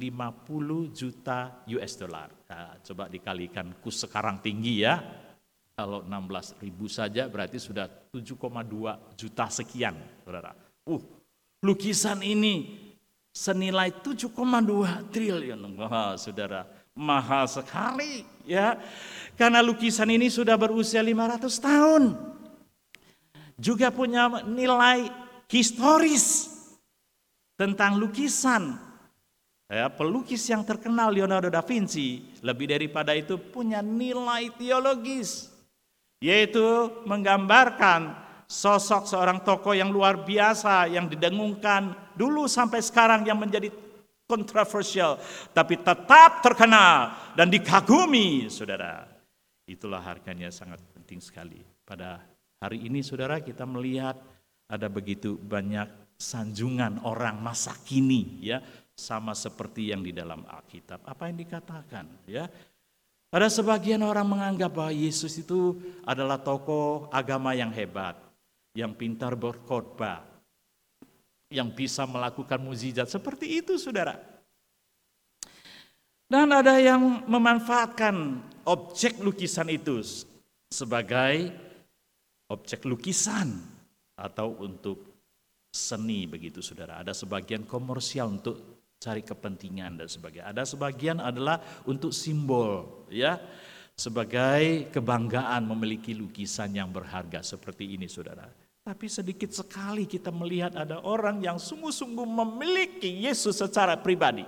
juta 0.97 1.61
US 1.69 1.93
dollar. 2.01 2.33
Nah, 2.49 2.81
coba 2.81 3.13
dikalikan 3.13 3.77
kurs 3.85 4.01
sekarang 4.09 4.41
tinggi 4.41 4.81
ya. 4.81 4.97
Kalau 5.77 6.01
16 6.07 6.65
ribu 6.65 6.89
saja 6.89 7.29
berarti 7.29 7.61
sudah 7.61 7.85
7,2 8.09 8.41
juta 9.13 9.45
sekian, 9.53 9.93
saudara. 10.25 10.57
Uh, 10.89 11.03
lukisan 11.61 12.25
ini 12.25 12.81
senilai 13.29 13.93
7,2 14.01 14.33
triliun. 15.13 15.61
Wah, 15.77 16.17
saudara, 16.17 16.65
mahal 16.95 17.51
sekali 17.51 18.23
ya. 18.47 18.79
Karena 19.35 19.59
lukisan 19.61 20.09
ini 20.15 20.31
sudah 20.31 20.55
berusia 20.55 21.03
500 21.03 21.51
tahun. 21.59 22.03
Juga 23.59 23.91
punya 23.91 24.43
nilai 24.47 25.11
historis 25.51 26.51
tentang 27.59 27.99
lukisan. 27.99 28.79
Ya, 29.67 29.91
pelukis 29.91 30.45
yang 30.47 30.63
terkenal 30.63 31.11
Leonardo 31.11 31.51
da 31.51 31.65
Vinci 31.65 32.23
lebih 32.45 32.71
daripada 32.71 33.11
itu 33.17 33.35
punya 33.41 33.83
nilai 33.83 34.53
teologis. 34.55 35.55
yaitu 36.25 36.89
menggambarkan 37.05 38.17
sosok 38.49 39.05
seorang 39.05 39.45
tokoh 39.45 39.77
yang 39.77 39.93
luar 39.93 40.25
biasa 40.25 40.89
yang 40.89 41.05
didengungkan 41.05 41.93
dulu 42.17 42.49
sampai 42.49 42.81
sekarang 42.81 43.29
yang 43.29 43.37
menjadi 43.37 43.69
kontroversial 44.25 45.21
tapi 45.53 45.81
tetap 45.81 46.41
terkenal 46.41 47.13
dan 47.37 47.49
dikagumi 47.49 48.49
saudara. 48.49 49.05
Itulah 49.65 50.01
harganya 50.05 50.53
sangat 50.53 50.81
penting 50.93 51.21
sekali. 51.21 51.61
Pada 51.85 52.21
hari 52.61 52.85
ini 52.85 53.01
saudara 53.01 53.41
kita 53.41 53.65
melihat 53.65 54.17
ada 54.69 54.89
begitu 54.89 55.37
banyak 55.37 55.89
sanjungan 56.17 57.05
orang 57.05 57.41
masa 57.41 57.77
kini 57.85 58.41
ya 58.45 58.61
sama 58.95 59.35
seperti 59.35 59.91
yang 59.93 60.01
di 60.01 60.15
dalam 60.15 60.47
Alkitab. 60.47 61.05
Apa 61.05 61.29
yang 61.29 61.37
dikatakan 61.41 62.07
ya? 62.29 62.47
Ada 63.35 63.51
sebagian 63.51 63.99
orang 64.07 64.31
menganggap 64.31 64.71
bahwa 64.71 64.95
Yesus 64.95 65.35
itu 65.43 65.75
adalah 66.07 66.39
tokoh 66.39 67.11
agama 67.11 67.51
yang 67.51 67.75
hebat 67.75 68.15
yang 68.75 68.91
pintar 68.95 69.39
berkhotbah, 69.39 70.27
yang 71.53 71.73
bisa 71.73 72.09
melakukan 72.09 72.61
mukjizat 72.61 73.09
seperti 73.09 73.61
itu, 73.61 73.77
saudara. 73.77 74.17
Dan 76.25 76.51
ada 76.51 76.81
yang 76.81 77.29
memanfaatkan 77.29 78.41
objek 78.65 79.21
lukisan 79.21 79.69
itu 79.69 80.01
sebagai 80.73 81.53
objek 82.49 82.83
lukisan 82.89 83.61
atau 84.17 84.57
untuk 84.65 85.15
seni 85.75 86.25
begitu 86.25 86.63
saudara. 86.63 87.03
Ada 87.03 87.13
sebagian 87.13 87.69
komersial 87.69 88.41
untuk 88.41 88.57
cari 89.03 89.21
kepentingan 89.21 90.01
dan 90.01 90.09
sebagainya. 90.09 90.49
Ada 90.55 90.65
sebagian 90.65 91.19
adalah 91.21 91.61
untuk 91.85 92.15
simbol 92.15 93.05
ya 93.13 93.37
sebagai 93.95 94.91
kebanggaan 94.91 95.69
memiliki 95.71 96.17
lukisan 96.17 96.73
yang 96.75 96.91
berharga 96.91 97.45
seperti 97.45 97.95
ini 97.95 98.09
saudara. 98.09 98.49
Tapi 98.85 99.09
sedikit 99.09 99.49
sekali 99.49 100.05
kita 100.05 100.29
melihat 100.29 100.77
ada 100.77 101.01
orang 101.01 101.41
yang 101.41 101.57
sungguh-sungguh 101.57 102.29
memiliki 102.29 103.09
Yesus 103.25 103.57
secara 103.57 103.97
pribadi. 103.97 104.45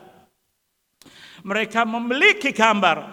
Mereka 1.41 1.89
memiliki 1.89 2.53
gambar, 2.53 3.09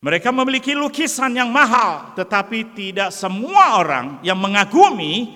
mereka 0.00 0.32
memiliki 0.32 0.72
lukisan 0.72 1.36
yang 1.36 1.52
mahal, 1.52 2.16
tetapi 2.16 2.72
tidak 2.72 3.12
semua 3.12 3.84
orang 3.84 4.24
yang 4.24 4.40
mengagumi 4.40 5.28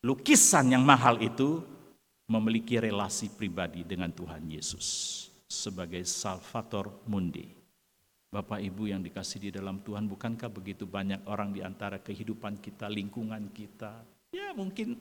lukisan 0.00 0.72
yang 0.72 0.80
mahal 0.80 1.20
itu 1.20 1.60
memiliki 2.32 2.80
relasi 2.80 3.28
pribadi 3.28 3.84
dengan 3.84 4.16
Tuhan 4.16 4.48
Yesus 4.48 4.86
sebagai 5.44 6.08
Salvator 6.08 7.04
Mundi. 7.04 7.65
Bapak 8.36 8.60
Ibu 8.60 8.92
yang 8.92 9.00
dikasih 9.00 9.48
di 9.48 9.50
dalam 9.56 9.80
Tuhan, 9.80 10.04
bukankah 10.04 10.52
begitu 10.52 10.84
banyak 10.84 11.24
orang 11.24 11.56
di 11.56 11.64
antara 11.64 11.96
kehidupan 11.96 12.60
kita, 12.60 12.84
lingkungan 12.84 13.48
kita? 13.48 14.04
Ya 14.28 14.52
mungkin 14.52 15.00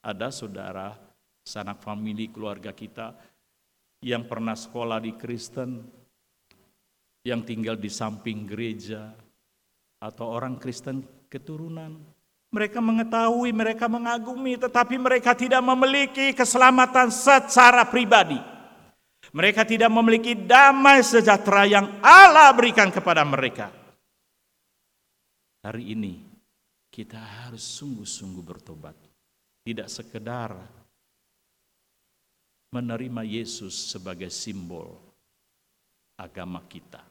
ada 0.00 0.32
saudara, 0.32 0.96
sanak 1.44 1.84
famili, 1.84 2.32
keluarga 2.32 2.72
kita 2.72 3.12
yang 4.00 4.24
pernah 4.24 4.56
sekolah 4.56 4.96
di 4.96 5.12
Kristen, 5.12 5.84
yang 7.20 7.44
tinggal 7.44 7.76
di 7.76 7.92
samping 7.92 8.48
gereja, 8.48 9.12
atau 10.00 10.32
orang 10.32 10.56
Kristen 10.56 11.04
keturunan. 11.28 12.00
Mereka 12.48 12.80
mengetahui, 12.80 13.52
mereka 13.52 13.92
mengagumi, 13.92 14.56
tetapi 14.56 14.96
mereka 14.96 15.36
tidak 15.36 15.60
memiliki 15.60 16.32
keselamatan 16.32 17.12
secara 17.12 17.84
pribadi. 17.84 18.40
Mereka 19.30 19.62
tidak 19.62 19.90
memiliki 19.94 20.34
damai 20.34 21.06
sejahtera 21.06 21.62
yang 21.62 21.86
Allah 22.02 22.50
berikan 22.50 22.90
kepada 22.90 23.22
mereka. 23.22 23.70
Hari 25.62 25.94
ini 25.94 26.18
kita 26.90 27.20
harus 27.46 27.62
sungguh-sungguh 27.62 28.42
bertobat. 28.42 28.96
Tidak 29.62 29.86
sekedar 29.86 30.56
menerima 32.74 33.22
Yesus 33.22 33.94
sebagai 33.94 34.32
simbol 34.34 34.98
agama 36.18 36.64
kita. 36.66 37.04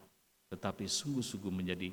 Tetapi 0.51 0.89
sungguh-sungguh 0.89 1.53
menjadi 1.53 1.87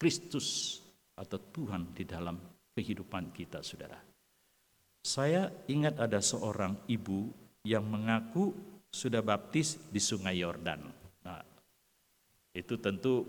Kristus 0.00 0.80
atau 1.14 1.36
Tuhan 1.36 1.92
di 1.92 2.08
dalam 2.08 2.38
kehidupan 2.72 3.30
kita 3.34 3.60
saudara. 3.60 3.98
Saya 5.04 5.52
ingat 5.68 6.00
ada 6.00 6.18
seorang 6.24 6.88
ibu 6.88 7.28
yang 7.60 7.84
mengaku 7.84 8.73
sudah 8.94 9.26
baptis 9.26 9.74
di 9.90 9.98
Sungai 9.98 10.38
Yordan. 10.38 10.86
Nah, 11.26 11.42
itu 12.54 12.78
tentu 12.78 13.26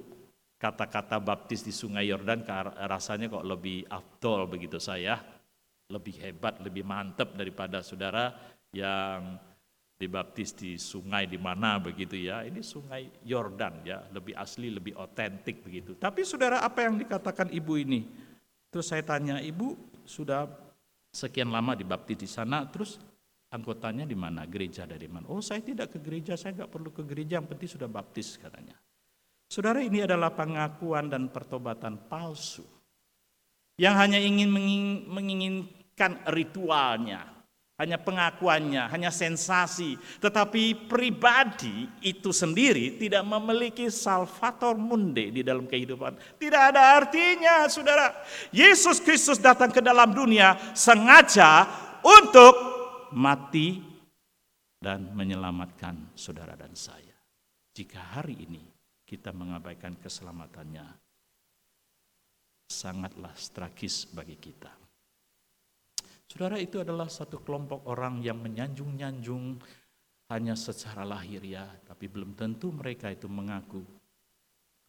kata-kata 0.62 1.18
baptis 1.18 1.66
di 1.66 1.74
Sungai 1.74 2.06
Yordan 2.06 2.46
rasanya 2.86 3.34
kok 3.34 3.42
lebih 3.42 3.90
afdol 3.90 4.46
begitu 4.46 4.78
saya, 4.78 5.18
lebih 5.90 6.22
hebat, 6.22 6.62
lebih 6.62 6.86
mantap 6.86 7.34
daripada 7.34 7.82
saudara 7.82 8.30
yang 8.70 9.42
dibaptis 9.96 10.52
di 10.52 10.76
sungai 10.76 11.26
di 11.26 11.40
mana 11.40 11.82
begitu 11.82 12.14
ya. 12.14 12.46
Ini 12.46 12.62
Sungai 12.62 13.10
Yordan 13.26 13.82
ya, 13.82 14.06
lebih 14.14 14.38
asli, 14.38 14.70
lebih 14.70 14.94
otentik 14.94 15.66
begitu. 15.66 15.98
Tapi 15.98 16.22
saudara 16.22 16.62
apa 16.62 16.86
yang 16.86 17.00
dikatakan 17.00 17.50
ibu 17.50 17.74
ini? 17.80 18.06
Terus 18.70 18.92
saya 18.92 19.02
tanya, 19.02 19.40
ibu 19.40 19.74
sudah 20.04 20.46
sekian 21.10 21.48
lama 21.48 21.74
dibaptis 21.74 22.20
di 22.20 22.30
sana, 22.30 22.68
terus 22.68 23.00
Anggotanya 23.56 24.04
di 24.04 24.20
mana? 24.20 24.44
Gereja 24.44 24.84
dari 24.84 25.08
mana? 25.08 25.32
Oh 25.32 25.40
saya 25.40 25.64
tidak 25.64 25.96
ke 25.96 26.04
gereja, 26.04 26.36
saya 26.36 26.52
nggak 26.60 26.72
perlu 26.76 26.92
ke 26.92 27.08
gereja, 27.08 27.40
yang 27.40 27.48
penting 27.48 27.72
sudah 27.72 27.88
baptis 27.88 28.36
katanya. 28.36 28.76
Saudara 29.48 29.80
ini 29.80 30.04
adalah 30.04 30.36
pengakuan 30.36 31.08
dan 31.08 31.32
pertobatan 31.32 31.96
palsu. 32.12 32.68
Yang 33.80 33.96
hanya 33.96 34.20
ingin 34.20 34.50
menginginkan 35.08 36.20
ritualnya, 36.32 37.28
hanya 37.76 38.00
pengakuannya, 38.00 38.88
hanya 38.88 39.12
sensasi. 39.12 40.00
Tetapi 40.24 40.88
pribadi 40.88 41.88
itu 42.00 42.32
sendiri 42.32 42.96
tidak 42.96 43.24
memiliki 43.28 43.92
salvator 43.92 44.80
munde 44.80 45.32
di 45.32 45.44
dalam 45.44 45.68
kehidupan. 45.68 46.40
Tidak 46.40 46.62
ada 46.72 46.96
artinya 47.04 47.68
saudara. 47.68 48.16
Yesus 48.56 49.04
Kristus 49.04 49.44
datang 49.44 49.76
ke 49.76 49.84
dalam 49.84 50.16
dunia 50.16 50.56
sengaja 50.72 51.68
untuk 52.00 52.65
mati 53.16 53.80
dan 54.76 55.16
menyelamatkan 55.16 56.12
saudara 56.20 56.60
dan 56.60 56.76
saya. 56.76 57.16
Jika 57.72 58.20
hari 58.20 58.44
ini 58.44 58.60
kita 59.08 59.32
mengabaikan 59.32 59.96
keselamatannya, 59.96 60.84
sangatlah 62.68 63.32
tragis 63.56 64.12
bagi 64.12 64.36
kita. 64.36 64.72
Saudara 66.28 66.60
itu 66.60 66.84
adalah 66.84 67.08
satu 67.08 67.40
kelompok 67.40 67.88
orang 67.88 68.20
yang 68.20 68.36
menyanjung-nyanjung 68.44 69.64
hanya 70.36 70.58
secara 70.58 71.08
lahir 71.08 71.40
ya, 71.46 71.64
tapi 71.88 72.12
belum 72.12 72.36
tentu 72.36 72.76
mereka 72.76 73.14
itu 73.14 73.32
mengaku 73.32 73.80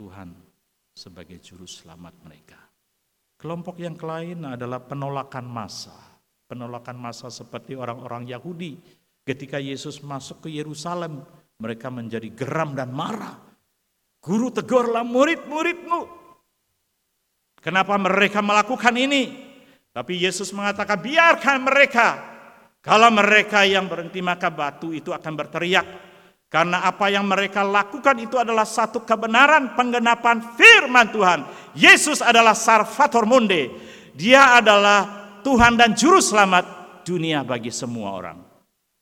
Tuhan 0.02 0.34
sebagai 0.96 1.38
juru 1.38 1.68
selamat 1.68 2.14
mereka. 2.26 2.58
Kelompok 3.36 3.78
yang 3.78 3.94
lain 4.00 4.48
adalah 4.48 4.80
penolakan 4.82 5.44
massa 5.44 6.15
penolakan 6.46 6.96
masa 6.96 7.28
seperti 7.28 7.74
orang-orang 7.74 8.30
Yahudi. 8.30 8.78
Ketika 9.26 9.58
Yesus 9.58 10.00
masuk 10.00 10.46
ke 10.46 10.54
Yerusalem, 10.54 11.26
mereka 11.58 11.90
menjadi 11.90 12.30
geram 12.30 12.78
dan 12.78 12.94
marah. 12.94 13.42
Guru 14.22 14.54
tegurlah 14.54 15.02
murid-muridmu. 15.02 16.00
Kenapa 17.58 17.98
mereka 17.98 18.38
melakukan 18.42 18.94
ini? 18.94 19.34
Tapi 19.90 20.22
Yesus 20.22 20.54
mengatakan 20.54 21.02
biarkan 21.02 21.56
mereka. 21.66 22.08
Kalau 22.78 23.10
mereka 23.10 23.66
yang 23.66 23.90
berhenti 23.90 24.22
maka 24.22 24.46
batu 24.46 24.94
itu 24.94 25.10
akan 25.10 25.32
berteriak. 25.34 25.86
Karena 26.46 26.86
apa 26.86 27.10
yang 27.10 27.26
mereka 27.26 27.66
lakukan 27.66 28.14
itu 28.22 28.38
adalah 28.38 28.62
satu 28.62 29.02
kebenaran 29.02 29.74
penggenapan 29.74 30.54
firman 30.54 31.10
Tuhan. 31.10 31.40
Yesus 31.74 32.22
adalah 32.22 32.54
Sarfator 32.54 33.26
Munde. 33.26 33.74
Dia 34.14 34.62
adalah 34.62 35.25
Tuhan 35.46 35.78
dan 35.78 35.94
Juru 35.94 36.18
Selamat 36.18 36.66
dunia 37.06 37.46
bagi 37.46 37.70
semua 37.70 38.18
orang. 38.18 38.42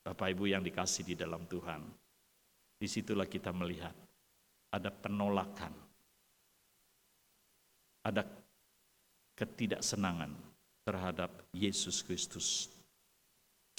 Bapak 0.04 0.28
Ibu 0.36 0.44
yang 0.44 0.60
dikasih 0.60 1.00
di 1.00 1.16
dalam 1.16 1.48
Tuhan. 1.48 1.80
Di 2.76 2.84
situlah 2.84 3.24
kita 3.24 3.48
melihat 3.48 3.96
ada 4.68 4.92
penolakan. 4.92 5.72
Ada 8.04 8.28
ketidaksenangan 9.32 10.36
terhadap 10.84 11.48
Yesus 11.56 12.04
Kristus. 12.04 12.68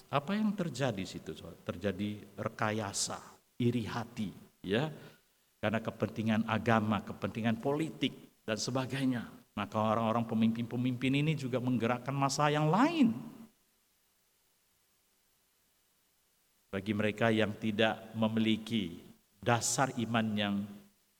Apa 0.09 0.33
yang 0.33 0.57
terjadi 0.57 1.05
situ? 1.05 1.37
Terjadi 1.61 2.33
rekayasa, 2.33 3.21
iri 3.61 3.85
hati, 3.85 4.33
ya. 4.65 4.89
Karena 5.61 5.85
kepentingan 5.85 6.49
agama, 6.49 7.05
kepentingan 7.05 7.61
politik 7.61 8.41
dan 8.41 8.57
sebagainya. 8.57 9.44
Maka 9.55 9.79
orang-orang 9.79 10.27
pemimpin-pemimpin 10.27 11.23
ini 11.23 11.31
juga 11.31 11.63
menggerakkan 11.63 12.11
masa 12.11 12.51
yang 12.51 12.67
lain. 12.67 13.15
Bagi 16.75 16.91
mereka 16.91 17.31
yang 17.31 17.55
tidak 17.55 18.11
memiliki 18.19 18.99
dasar 19.39 19.95
iman 19.95 20.27
yang 20.35 20.55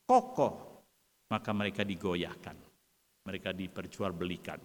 kokoh, 0.04 0.84
maka 1.32 1.52
mereka 1.56 1.88
digoyahkan. 1.88 2.68
mereka 3.26 3.50
diperjualbelikan. 3.50 4.62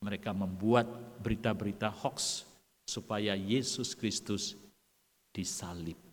Mereka 0.00 0.32
membuat 0.32 0.88
berita-berita 1.20 1.92
hoax 1.92 2.48
supaya 2.88 3.36
Yesus 3.36 3.92
Kristus 3.92 4.56
disalibkan. 5.36 6.09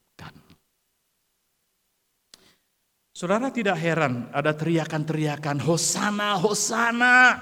Saudara 3.18 3.50
tidak 3.50 3.82
heran 3.82 4.30
ada 4.30 4.54
teriakan-teriakan 4.54 5.58
Hosana, 5.66 6.38
Hosana 6.38 7.42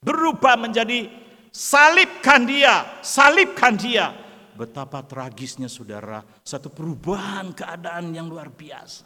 berubah 0.00 0.56
menjadi 0.56 1.12
salibkan 1.52 2.48
dia, 2.48 3.04
salibkan 3.04 3.76
dia. 3.76 4.16
Betapa 4.56 5.04
tragisnya 5.04 5.68
saudara, 5.68 6.24
satu 6.40 6.72
perubahan 6.72 7.52
keadaan 7.52 8.16
yang 8.16 8.32
luar 8.32 8.48
biasa. 8.48 9.04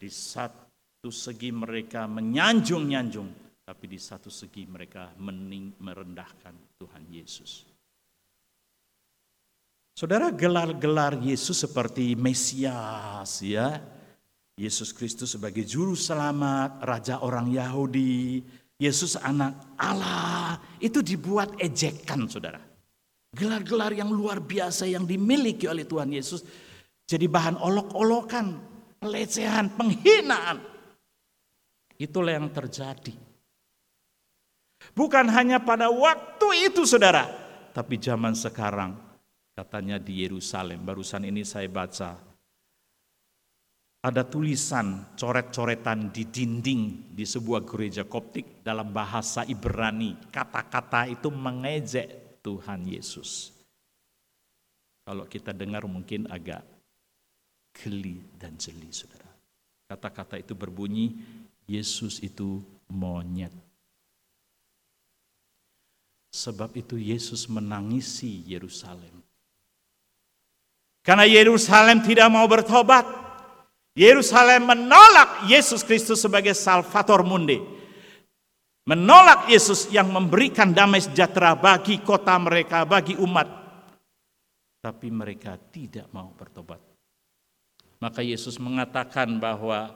Di 0.00 0.08
satu 0.08 1.12
segi 1.12 1.52
mereka 1.52 2.08
menyanjung-nyanjung, 2.08 3.60
tapi 3.60 3.92
di 3.92 4.00
satu 4.00 4.32
segi 4.32 4.64
mereka 4.64 5.12
mening, 5.20 5.76
merendahkan 5.84 6.80
Tuhan 6.80 7.12
Yesus. 7.12 7.68
Saudara 9.92 10.32
gelar-gelar 10.32 11.20
Yesus 11.20 11.60
seperti 11.60 12.16
Mesias 12.16 13.44
ya. 13.44 14.00
Yesus 14.54 14.94
Kristus 14.94 15.34
sebagai 15.34 15.66
juru 15.66 15.98
selamat, 15.98 16.78
raja 16.86 17.18
orang 17.18 17.50
Yahudi, 17.50 18.38
Yesus 18.78 19.18
anak 19.18 19.74
Allah, 19.74 20.62
itu 20.78 21.02
dibuat 21.02 21.58
ejekan 21.58 22.30
Saudara. 22.30 22.62
Gelar-gelar 23.34 23.90
yang 23.98 24.14
luar 24.14 24.38
biasa 24.38 24.86
yang 24.86 25.02
dimiliki 25.02 25.66
oleh 25.66 25.82
Tuhan 25.82 26.14
Yesus 26.14 26.46
jadi 27.04 27.26
bahan 27.28 27.58
olok-olokan, 27.60 28.46
pelecehan, 29.02 29.74
penghinaan. 29.74 30.62
Itulah 32.00 32.38
yang 32.38 32.48
terjadi. 32.54 33.12
Bukan 34.94 35.26
hanya 35.32 35.58
pada 35.58 35.88
waktu 35.88 36.70
itu 36.70 36.84
saudara, 36.84 37.26
tapi 37.72 37.96
zaman 37.96 38.36
sekarang 38.36 38.94
katanya 39.56 39.96
di 39.96 40.22
Yerusalem. 40.22 40.84
Barusan 40.84 41.24
ini 41.24 41.42
saya 41.42 41.66
baca 41.66 42.20
ada 44.04 44.20
tulisan 44.20 45.16
coret-coretan 45.16 46.12
di 46.12 46.28
dinding 46.28 47.16
di 47.16 47.24
sebuah 47.24 47.64
gereja 47.64 48.04
koptik 48.04 48.60
dalam 48.60 48.92
bahasa 48.92 49.48
Ibrani. 49.48 50.28
Kata-kata 50.28 51.08
itu 51.08 51.32
mengejek 51.32 52.36
Tuhan 52.44 52.84
Yesus. 52.84 53.56
Kalau 55.08 55.24
kita 55.24 55.56
dengar 55.56 55.88
mungkin 55.88 56.28
agak 56.28 56.60
geli 57.72 58.20
dan 58.36 58.60
jeli 58.60 58.92
saudara. 58.92 59.24
Kata-kata 59.88 60.36
itu 60.36 60.52
berbunyi, 60.52 61.16
Yesus 61.64 62.20
itu 62.20 62.60
monyet. 62.92 63.52
Sebab 66.28 66.76
itu 66.76 67.00
Yesus 67.00 67.48
menangisi 67.48 68.44
Yerusalem. 68.44 69.24
Karena 71.00 71.24
Yerusalem 71.24 72.04
tidak 72.04 72.28
mau 72.28 72.44
bertobat. 72.44 73.23
Yerusalem 73.94 74.74
menolak 74.74 75.46
Yesus 75.46 75.86
Kristus 75.86 76.18
sebagai 76.18 76.50
Salvator 76.50 77.22
Mundi. 77.22 77.62
Menolak 78.84 79.48
Yesus 79.48 79.88
yang 79.88 80.10
memberikan 80.10 80.74
damai 80.74 81.00
sejahtera 81.00 81.54
bagi 81.56 82.02
kota 82.02 82.36
mereka, 82.36 82.82
bagi 82.84 83.14
umat. 83.16 83.48
Tapi 84.82 85.08
mereka 85.08 85.56
tidak 85.70 86.10
mau 86.12 86.34
bertobat. 86.34 86.82
Maka 88.02 88.20
Yesus 88.20 88.60
mengatakan 88.60 89.40
bahwa 89.40 89.94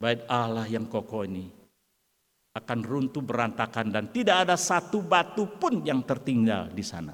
bait 0.00 0.24
Allah 0.30 0.64
yang 0.64 0.88
kokoh 0.88 1.26
ini 1.26 1.50
akan 2.54 2.80
runtuh 2.86 3.20
berantakan 3.20 3.90
dan 3.90 4.08
tidak 4.14 4.46
ada 4.46 4.56
satu 4.56 5.02
batu 5.02 5.50
pun 5.58 5.82
yang 5.82 6.06
tertinggal 6.06 6.70
di 6.70 6.86
sana. 6.86 7.12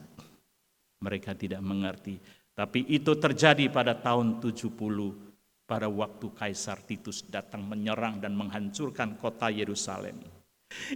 Mereka 1.01 1.33
tidak 1.33 1.65
mengerti. 1.65 2.21
Tapi 2.53 2.87
itu 2.93 3.17
terjadi 3.17 3.73
pada 3.73 3.97
tahun 3.97 4.37
70 4.39 5.30
pada 5.71 5.87
waktu 5.87 6.35
Kaisar 6.35 6.83
Titus 6.83 7.23
datang 7.31 7.63
menyerang 7.63 8.19
dan 8.19 8.35
menghancurkan 8.35 9.15
kota 9.15 9.55
Yerusalem. 9.55 10.19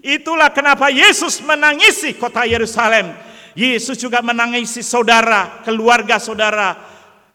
Itulah 0.03 0.51
kenapa 0.51 0.91
Yesus 0.91 1.39
menangisi 1.47 2.19
kota 2.19 2.43
Yerusalem. 2.43 3.15
Yesus 3.55 4.03
juga 4.03 4.19
menangisi 4.19 4.83
saudara, 4.83 5.63
keluarga 5.63 6.19
saudara, 6.19 6.75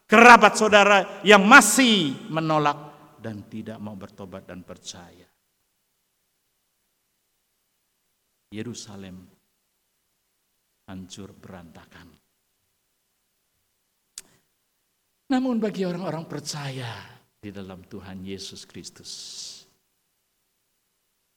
kerabat 0.04 0.52
saudara 0.52 1.24
yang 1.24 1.40
masih 1.48 2.28
menolak 2.28 2.76
dan 3.16 3.48
tidak 3.48 3.80
mau 3.80 3.96
bertobat 3.96 4.44
dan 4.44 4.60
percaya. 4.60 5.24
Yerusalem 8.52 9.16
hancur 10.92 11.32
berantakan. 11.32 12.20
Namun 15.30 15.62
bagi 15.62 15.86
orang-orang 15.86 16.26
percaya, 16.26 17.19
di 17.40 17.48
dalam 17.48 17.80
Tuhan 17.88 18.20
Yesus 18.20 18.68
Kristus. 18.68 19.12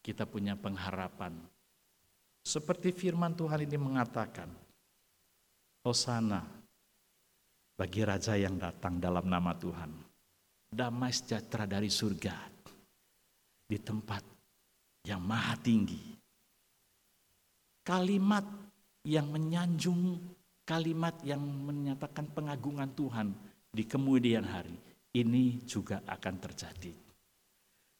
Kita 0.03 0.27
punya 0.27 0.59
pengharapan. 0.59 1.31
Seperti 2.43 2.91
firman 2.91 3.39
Tuhan 3.39 3.63
ini 3.63 3.79
mengatakan, 3.79 4.51
Hosana 5.87 6.43
bagi 7.79 8.03
raja 8.03 8.35
yang 8.35 8.59
datang 8.59 8.99
dalam 8.99 9.31
nama 9.31 9.55
Tuhan. 9.55 9.91
Damai 10.73 11.15
sejahtera 11.15 11.63
dari 11.63 11.87
surga 11.87 12.35
di 13.63 13.79
tempat 13.79 14.23
yang 15.07 15.23
maha 15.23 15.55
tinggi. 15.55 16.19
Kalimat 17.87 18.43
yang 19.07 19.31
menyanjung, 19.31 20.19
kalimat 20.67 21.15
yang 21.23 21.39
menyatakan 21.39 22.27
pengagungan 22.31 22.91
Tuhan 22.91 23.31
di 23.71 23.83
kemudian 23.87 24.43
hari 24.43 24.82
ini 25.13 25.61
juga 25.63 26.01
akan 26.09 26.35
terjadi. 26.41 26.93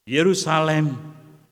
Yerusalem 0.04 0.92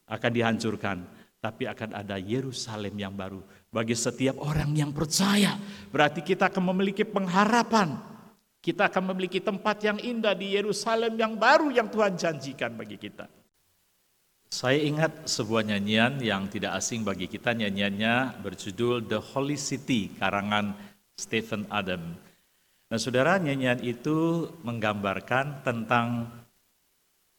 akan 0.10 0.32
dihancurkan, 0.34 0.98
tapi 1.40 1.70
akan 1.70 1.96
ada 1.96 2.20
Yerusalem 2.20 2.94
yang 2.98 3.14
baru 3.16 3.40
bagi 3.72 3.96
setiap 3.96 4.42
orang 4.44 4.76
yang 4.76 4.92
percaya. 4.92 5.56
Berarti 5.88 6.26
kita 6.26 6.52
akan 6.52 6.76
memiliki 6.76 7.08
pengharapan. 7.08 7.96
Kita 8.62 8.94
akan 8.94 9.10
memiliki 9.10 9.42
tempat 9.42 9.82
yang 9.82 9.98
indah 9.98 10.38
di 10.38 10.54
Yerusalem 10.54 11.18
yang 11.18 11.34
baru 11.34 11.74
yang 11.74 11.90
Tuhan 11.90 12.14
janjikan 12.14 12.78
bagi 12.78 13.00
kita. 13.02 13.26
Saya 14.52 14.84
ingat 14.84 15.32
sebuah 15.32 15.64
nyanyian 15.64 16.20
yang 16.20 16.46
tidak 16.52 16.76
asing 16.78 17.08
bagi 17.08 17.26
kita, 17.26 17.56
nyanyiannya 17.56 18.44
berjudul 18.44 19.08
The 19.08 19.18
Holy 19.18 19.56
City, 19.56 20.12
karangan 20.20 20.76
Stephen 21.16 21.66
Adam. 21.72 22.20
Nah 22.92 23.00
saudara 23.00 23.40
nyanyian 23.40 23.80
itu 23.88 24.52
menggambarkan 24.68 25.64
tentang 25.64 26.28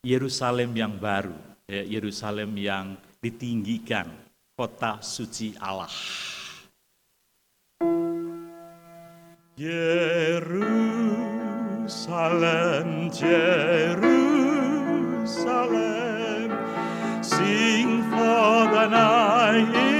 Yerusalem 0.01 0.73
yang 0.73 0.97
baru, 0.97 1.37
ya, 1.69 1.85
Yerusalem 1.85 2.57
yang 2.57 2.97
ditinggikan, 3.21 4.09
kota 4.57 5.05
suci 5.05 5.53
Allah. 5.61 5.93
Yerusalem, 9.61 10.88
Jerusalem, 13.12 14.09
sing 17.21 18.09
for 18.09 18.73
the 18.73 18.88
night 18.88 19.69
is. 19.77 19.93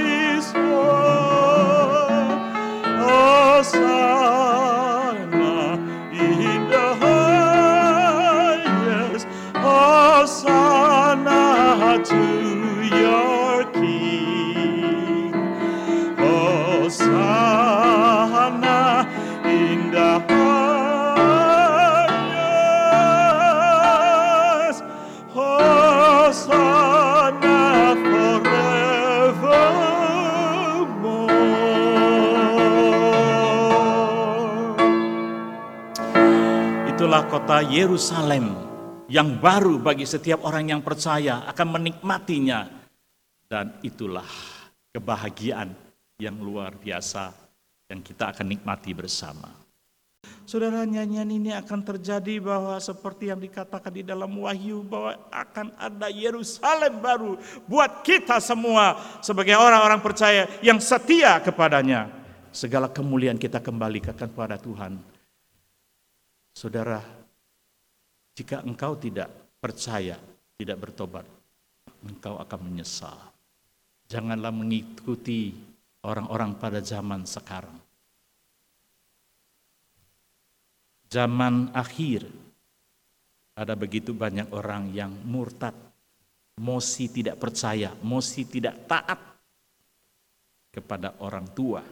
Kota 37.43 37.59
Yerusalem 37.59 38.55
yang 39.11 39.35
baru 39.35 39.75
bagi 39.75 40.07
setiap 40.07 40.47
orang 40.47 40.71
yang 40.71 40.79
percaya 40.79 41.43
akan 41.51 41.75
menikmatinya. 41.75 42.71
Dan 43.51 43.83
itulah 43.83 44.23
kebahagiaan 44.95 45.75
yang 46.23 46.39
luar 46.39 46.71
biasa 46.79 47.35
yang 47.91 47.99
kita 47.99 48.31
akan 48.31 48.47
nikmati 48.47 48.95
bersama. 48.95 49.51
saudara 50.47 50.87
nyanyian 50.87 51.27
ini 51.27 51.51
akan 51.51 51.83
terjadi 51.83 52.39
bahwa 52.39 52.79
seperti 52.79 53.27
yang 53.27 53.43
dikatakan 53.43 53.91
di 53.91 54.07
dalam 54.07 54.31
Wahyu 54.39 54.79
bahwa 54.87 55.19
akan 55.27 55.75
ada 55.75 56.07
Yerusalem 56.07 57.03
baru 57.03 57.35
buat 57.67 58.07
kita 58.07 58.39
semua 58.39 59.19
sebagai 59.19 59.59
orang-orang 59.59 59.99
percaya 59.99 60.47
yang 60.63 60.79
setia 60.79 61.43
kepadanya. 61.43 62.07
Segala 62.55 62.87
kemuliaan 62.87 63.35
kita 63.35 63.59
kembalikan 63.59 64.15
kepada 64.15 64.55
Tuhan. 64.55 64.95
Saudara, 66.55 67.22
jika 68.33 68.65
engkau 68.65 68.97
tidak 68.97 69.29
percaya, 69.61 70.17
tidak 70.57 70.77
bertobat, 70.81 71.25
engkau 72.01 72.41
akan 72.41 72.59
menyesal. 72.65 73.17
Janganlah 74.09 74.49
mengikuti 74.49 75.53
orang-orang 76.01 76.57
pada 76.57 76.81
zaman 76.81 77.23
sekarang. 77.29 77.77
Zaman 81.13 81.69
akhir 81.77 82.25
ada 83.53 83.77
begitu 83.77 84.17
banyak 84.17 84.49
orang 84.49 84.89
yang 84.89 85.13
murtad, 85.29 85.77
mosi 86.57 87.05
tidak 87.13 87.37
percaya, 87.37 87.93
mosi 88.01 88.49
tidak 88.49 88.89
taat 88.89 89.21
kepada 90.73 91.21
orang 91.21 91.45
tua. 91.53 91.85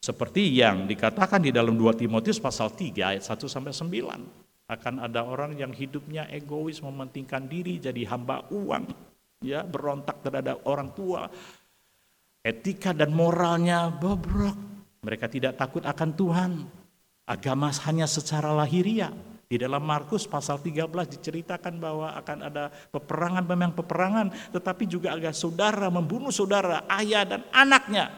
Seperti 0.00 0.56
yang 0.56 0.88
dikatakan 0.88 1.40
di 1.40 1.52
dalam 1.52 1.76
2 1.76 2.00
Timotius 2.00 2.40
pasal 2.40 2.72
3 2.72 3.12
ayat 3.16 3.24
1 3.24 3.44
sampai 3.44 3.72
9. 3.72 4.43
Akan 4.74 4.98
ada 4.98 5.22
orang 5.22 5.54
yang 5.54 5.70
hidupnya 5.70 6.26
egois, 6.34 6.82
mementingkan 6.82 7.46
diri, 7.46 7.78
jadi 7.78 8.10
hamba 8.10 8.42
uang, 8.50 8.90
ya 9.38 9.62
berontak 9.62 10.18
terhadap 10.26 10.66
orang 10.66 10.90
tua. 10.90 11.30
Etika 12.42 12.90
dan 12.90 13.14
moralnya 13.14 13.86
bobrok. 13.94 14.58
Mereka 15.06 15.30
tidak 15.30 15.54
takut 15.54 15.86
akan 15.86 16.10
Tuhan. 16.18 16.52
Agama 17.24 17.70
hanya 17.86 18.10
secara 18.10 18.50
lahiriah. 18.50 19.14
Di 19.46 19.62
dalam 19.62 19.86
Markus 19.86 20.26
pasal 20.26 20.58
13 20.58 20.90
diceritakan 21.14 21.78
bahwa 21.78 22.10
akan 22.18 22.38
ada 22.50 22.68
peperangan 22.68 23.46
memang 23.46 23.72
peperangan, 23.78 24.26
tetapi 24.50 24.90
juga 24.90 25.14
agak 25.14 25.36
saudara 25.36 25.86
membunuh 25.86 26.34
saudara, 26.34 26.82
ayah 26.98 27.22
dan 27.22 27.46
anaknya. 27.54 28.10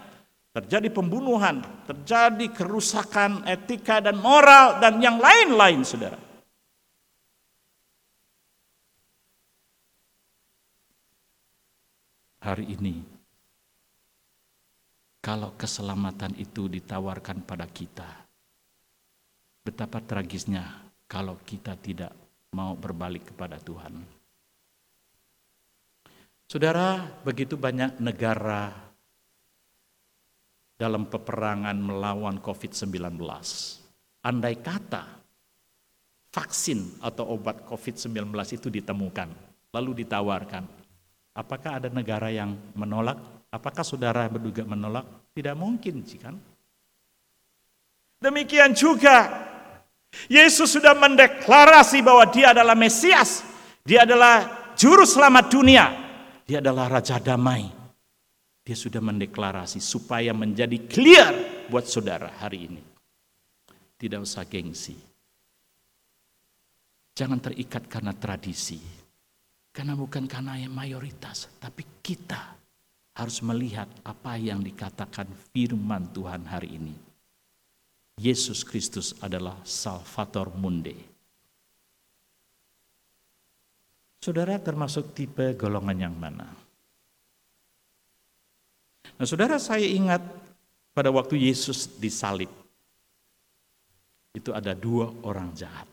Terjadi 0.57 0.89
pembunuhan, 0.89 1.61
terjadi 1.85 2.49
kerusakan 2.49 3.45
etika 3.45 4.01
dan 4.01 4.17
moral 4.17 4.81
dan 4.81 4.97
yang 5.05 5.21
lain-lain 5.21 5.85
saudara. 5.85 6.26
Hari 12.47 12.71
ini. 12.79 13.03
Kalau 15.19 15.59
keselamatan 15.59 16.39
itu 16.39 16.71
ditawarkan 16.71 17.43
pada 17.43 17.67
kita, 17.67 18.07
betapa 19.67 19.99
tragisnya 19.99 20.87
kalau 21.11 21.35
kita 21.43 21.75
tidak 21.75 22.15
mau 22.55 22.79
berbalik 22.79 23.35
kepada 23.35 23.59
Tuhan. 23.59 24.07
Saudara, 26.47 27.03
begitu 27.27 27.59
banyak 27.59 27.99
negara 27.99 28.71
dalam 30.79 31.11
peperangan 31.11 31.75
melawan 31.75 32.39
COVID-19. 32.39 33.19
Andai 34.23 34.55
kata 34.63 35.03
vaksin 36.31 37.03
atau 37.03 37.35
obat 37.35 37.67
COVID-19 37.67 38.31
itu 38.55 38.71
ditemukan, 38.71 39.35
lalu 39.75 40.07
ditawarkan, 40.07 40.63
Apakah 41.37 41.85
ada 41.85 41.93
negara 41.93 42.33
yang 42.33 42.57
menolak? 42.73 43.21
Apakah 43.53 43.85
saudara 43.85 44.25
berduga 44.33 44.65
menolak? 44.65 45.05
Tidak 45.37 45.53
mungkin, 45.53 46.01
sih 46.09 46.17
kan? 46.17 46.33
Demikian 48.17 48.73
juga 48.73 49.45
Yesus 50.33 50.73
sudah 50.73 50.97
mendeklarasi 50.97 52.01
bahwa 52.01 52.25
dia 52.33 52.57
adalah 52.57 52.73
Mesias. 52.73 53.45
Dia 53.85 54.09
adalah 54.09 54.73
juru 54.73 55.05
selamat 55.05 55.45
dunia. 55.53 55.85
Dia 56.49 56.65
adalah 56.65 56.89
Raja 56.89 57.21
Damai. 57.21 57.69
Dia 58.67 58.75
sudah 58.75 58.99
mendeklarasi 58.99 59.79
supaya 59.79 60.35
menjadi 60.35 60.89
clear 60.89 61.31
buat 61.69 61.87
saudara 61.87 62.33
hari 62.41 62.67
ini. 62.67 62.83
Tidak 64.01 64.19
usah 64.19 64.43
gengsi. 64.49 64.97
Jangan 67.17 67.39
terikat 67.39 67.87
karena 67.87 68.13
tradisi. 68.17 68.96
Karena 69.77 69.93
bukan 69.93 70.25
karena 70.25 70.57
yang 70.57 70.73
mayoritas, 70.73 71.53
tapi 71.61 71.85
kita 72.01 72.57
harus 73.13 73.45
melihat 73.45 73.85
apa 74.09 74.41
yang 74.41 74.65
dikatakan 74.65 75.29
firman 75.53 76.09
Tuhan 76.17 76.49
hari 76.49 76.81
ini. 76.81 76.97
Yesus 78.17 78.65
Kristus 78.65 79.13
adalah 79.21 79.61
Salvator 79.69 80.49
Mundi. 80.57 80.97
Saudara 84.25 84.57
termasuk 84.57 85.13
tipe 85.13 85.53
golongan 85.61 86.09
yang 86.09 86.17
mana? 86.17 86.49
Nah 89.21 89.27
saudara 89.29 89.61
saya 89.61 89.85
ingat 89.85 90.25
pada 90.97 91.13
waktu 91.13 91.37
Yesus 91.37 92.01
disalib. 92.01 92.49
Itu 94.33 94.57
ada 94.57 94.73
dua 94.73 95.13
orang 95.21 95.53
jahat. 95.53 95.89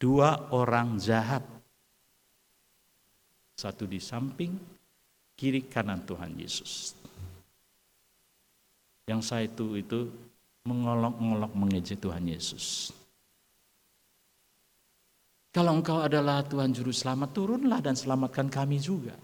Dua 0.00 0.48
orang 0.56 0.96
jahat 0.96 1.57
satu 3.58 3.90
di 3.90 3.98
samping, 3.98 4.54
kiri 5.34 5.66
kanan 5.66 6.06
Tuhan 6.06 6.38
Yesus. 6.38 6.94
Yang 9.10 9.20
saya 9.26 9.50
itu 9.50 9.74
itu 9.74 10.00
mengolok-ngolok 10.62 11.52
mengejek 11.58 11.98
Tuhan 11.98 12.22
Yesus. 12.30 12.94
Kalau 15.50 15.74
engkau 15.74 15.98
adalah 15.98 16.46
Tuhan 16.46 16.70
Juru 16.70 16.94
Selamat, 16.94 17.34
turunlah 17.34 17.82
dan 17.82 17.98
selamatkan 17.98 18.46
kami 18.46 18.78
juga. 18.78 19.16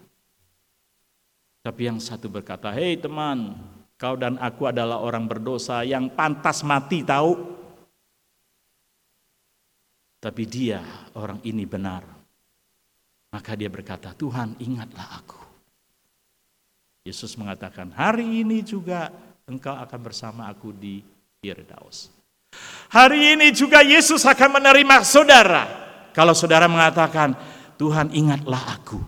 Tapi 1.62 1.80
yang 1.86 2.02
satu 2.02 2.26
berkata, 2.26 2.74
hei 2.74 2.98
teman, 2.98 3.54
kau 3.94 4.18
dan 4.18 4.34
aku 4.42 4.66
adalah 4.66 4.98
orang 4.98 5.30
berdosa 5.30 5.86
yang 5.86 6.10
pantas 6.10 6.66
mati 6.66 7.06
tahu. 7.06 7.54
Tapi 10.18 10.42
dia, 10.48 10.80
orang 11.14 11.38
ini 11.44 11.68
benar. 11.68 12.23
Maka 13.34 13.58
dia 13.58 13.66
berkata, 13.66 14.14
Tuhan 14.14 14.54
ingatlah 14.62 15.18
aku. 15.18 15.42
Yesus 17.02 17.34
mengatakan, 17.34 17.90
hari 17.90 18.46
ini 18.46 18.62
juga 18.62 19.10
engkau 19.50 19.74
akan 19.74 20.00
bersama 20.00 20.46
aku 20.46 20.70
di 20.70 21.02
Firdaus. 21.42 22.14
Hari 22.94 23.34
ini 23.34 23.50
juga 23.50 23.82
Yesus 23.82 24.22
akan 24.22 24.62
menerima 24.62 25.02
saudara. 25.02 25.66
Kalau 26.14 26.30
saudara 26.30 26.70
mengatakan, 26.70 27.34
Tuhan 27.74 28.14
ingatlah 28.14 28.78
aku. 28.78 29.02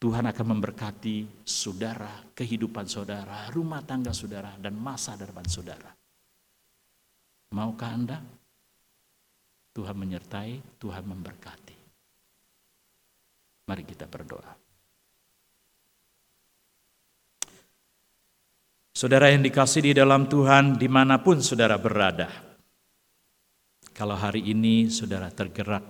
Tuhan 0.00 0.24
akan 0.28 0.46
memberkati 0.56 1.44
saudara, 1.44 2.32
kehidupan 2.32 2.88
saudara, 2.88 3.48
rumah 3.52 3.84
tangga 3.84 4.16
saudara, 4.16 4.56
dan 4.56 4.72
masa 4.72 5.20
depan 5.20 5.44
saudara. 5.44 5.92
Maukah 7.52 7.90
Anda? 7.92 8.18
Tuhan 9.76 9.96
menyertai, 9.96 10.80
Tuhan 10.80 11.04
memberkati. 11.04 11.65
Mari 13.66 13.82
kita 13.82 14.06
berdoa. 14.06 14.54
Saudara 18.96 19.28
yang 19.28 19.44
dikasih 19.44 19.90
di 19.90 19.92
dalam 19.92 20.24
Tuhan, 20.24 20.80
di 20.80 20.88
mana 20.88 21.20
pun 21.20 21.42
saudara 21.44 21.76
berada, 21.76 22.32
kalau 23.92 24.16
hari 24.16 24.40
ini 24.40 24.88
saudara 24.88 25.28
tergerak, 25.28 25.84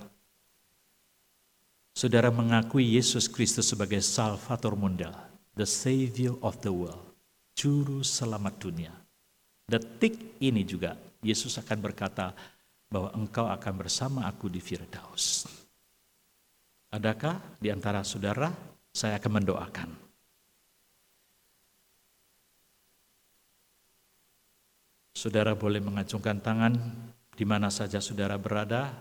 saudara 1.94 2.34
mengakui 2.34 2.98
Yesus 2.98 3.30
Kristus 3.30 3.70
sebagai 3.70 4.02
Salvator 4.02 4.74
Mundal, 4.74 5.14
the 5.54 5.68
Savior 5.68 6.34
of 6.42 6.58
the 6.66 6.72
world, 6.72 7.14
Juru 7.54 8.02
Selamat 8.02 8.58
dunia. 8.58 8.90
Detik 9.70 10.40
ini 10.42 10.66
juga 10.66 10.98
Yesus 11.22 11.54
akan 11.62 11.78
berkata 11.78 12.34
bahwa 12.90 13.14
engkau 13.14 13.46
akan 13.46 13.74
bersama 13.78 14.26
aku 14.26 14.50
di 14.50 14.58
Firdaus. 14.58 15.46
Adakah 16.96 17.60
di 17.60 17.68
antara 17.68 18.00
saudara 18.00 18.48
saya 18.88 19.20
akan 19.20 19.32
mendoakan? 19.36 19.88
Saudara 25.12 25.52
boleh 25.52 25.84
mengacungkan 25.84 26.40
tangan 26.40 26.72
di 27.36 27.44
mana 27.44 27.68
saja 27.68 28.00
saudara 28.00 28.40
berada, 28.40 28.96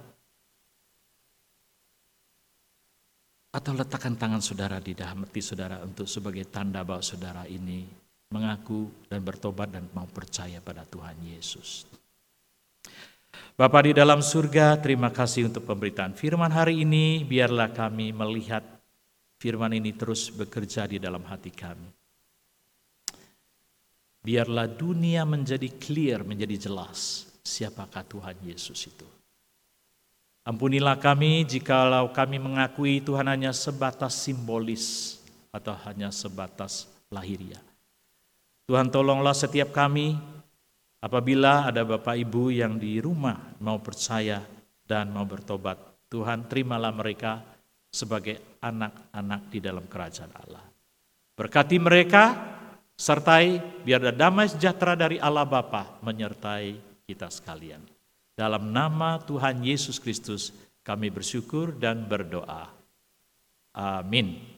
atau 3.55 3.71
letakkan 3.71 4.19
tangan 4.19 4.43
saudara 4.43 4.83
di 4.83 4.91
dalam 4.91 5.23
hati 5.23 5.39
saudara 5.39 5.79
untuk 5.79 6.11
sebagai 6.11 6.43
tanda 6.51 6.83
bahwa 6.83 6.99
saudara 6.99 7.47
ini 7.47 7.87
mengaku 8.27 9.07
dan 9.07 9.23
bertobat 9.23 9.71
dan 9.71 9.87
mau 9.95 10.03
percaya 10.11 10.59
pada 10.59 10.83
Tuhan 10.83 11.15
Yesus. 11.23 11.87
Bapa 13.55 13.79
di 13.85 13.95
dalam 13.95 14.19
surga, 14.19 14.75
terima 14.83 15.09
kasih 15.09 15.47
untuk 15.47 15.63
pemberitaan 15.63 16.11
firman 16.11 16.51
hari 16.51 16.83
ini. 16.83 17.23
Biarlah 17.23 17.71
kami 17.71 18.11
melihat 18.11 18.63
firman 19.39 19.71
ini 19.71 19.95
terus 19.95 20.27
bekerja 20.27 20.89
di 20.89 20.99
dalam 20.99 21.23
hati 21.23 21.55
kami. 21.55 21.87
Biarlah 24.25 24.65
dunia 24.67 25.23
menjadi 25.23 25.69
clear, 25.77 26.25
menjadi 26.25 26.67
jelas 26.67 27.29
siapakah 27.45 28.01
Tuhan 28.03 28.35
Yesus 28.41 28.89
itu. 28.89 29.05
Ampunilah 30.45 30.97
kami 30.97 31.45
jikalau 31.45 32.09
kami 32.13 32.37
mengakui 32.37 33.01
Tuhan 33.01 33.25
hanya 33.29 33.49
sebatas 33.53 34.13
simbolis 34.17 35.17
atau 35.49 35.73
hanya 35.89 36.13
sebatas 36.13 36.85
lahiriah. 37.09 37.61
Tuhan 38.65 38.89
tolonglah 38.89 39.33
setiap 39.37 39.69
kami 39.69 40.17
apabila 41.05 41.69
ada 41.69 41.85
Bapak 41.85 42.17
Ibu 42.17 42.49
yang 42.49 42.81
di 42.81 42.97
rumah 42.97 43.37
mau 43.61 43.77
percaya 43.77 44.41
dan 44.81 45.13
mau 45.13 45.29
bertobat. 45.29 45.77
Tuhan 46.09 46.49
terimalah 46.49 46.89
mereka 46.89 47.45
sebagai 47.93 48.57
anak-anak 48.57 49.41
di 49.53 49.59
dalam 49.61 49.85
kerajaan 49.85 50.33
Allah. 50.33 50.65
Berkati 51.37 51.77
mereka, 51.77 52.33
sertai 52.97 53.61
biar 53.85 54.01
ada 54.09 54.15
damai 54.15 54.49
sejahtera 54.49 54.97
dari 54.97 55.21
Allah 55.21 55.45
Bapa 55.45 56.01
menyertai 56.01 56.73
kita 57.05 57.29
sekalian. 57.29 57.83
Dalam 58.33 58.73
nama 58.73 59.21
Tuhan 59.21 59.61
Yesus 59.61 60.01
Kristus 60.01 60.49
kami 60.81 61.13
bersyukur 61.13 61.75
dan 61.75 62.07
berdoa. 62.07 62.71
Amin. 63.75 64.54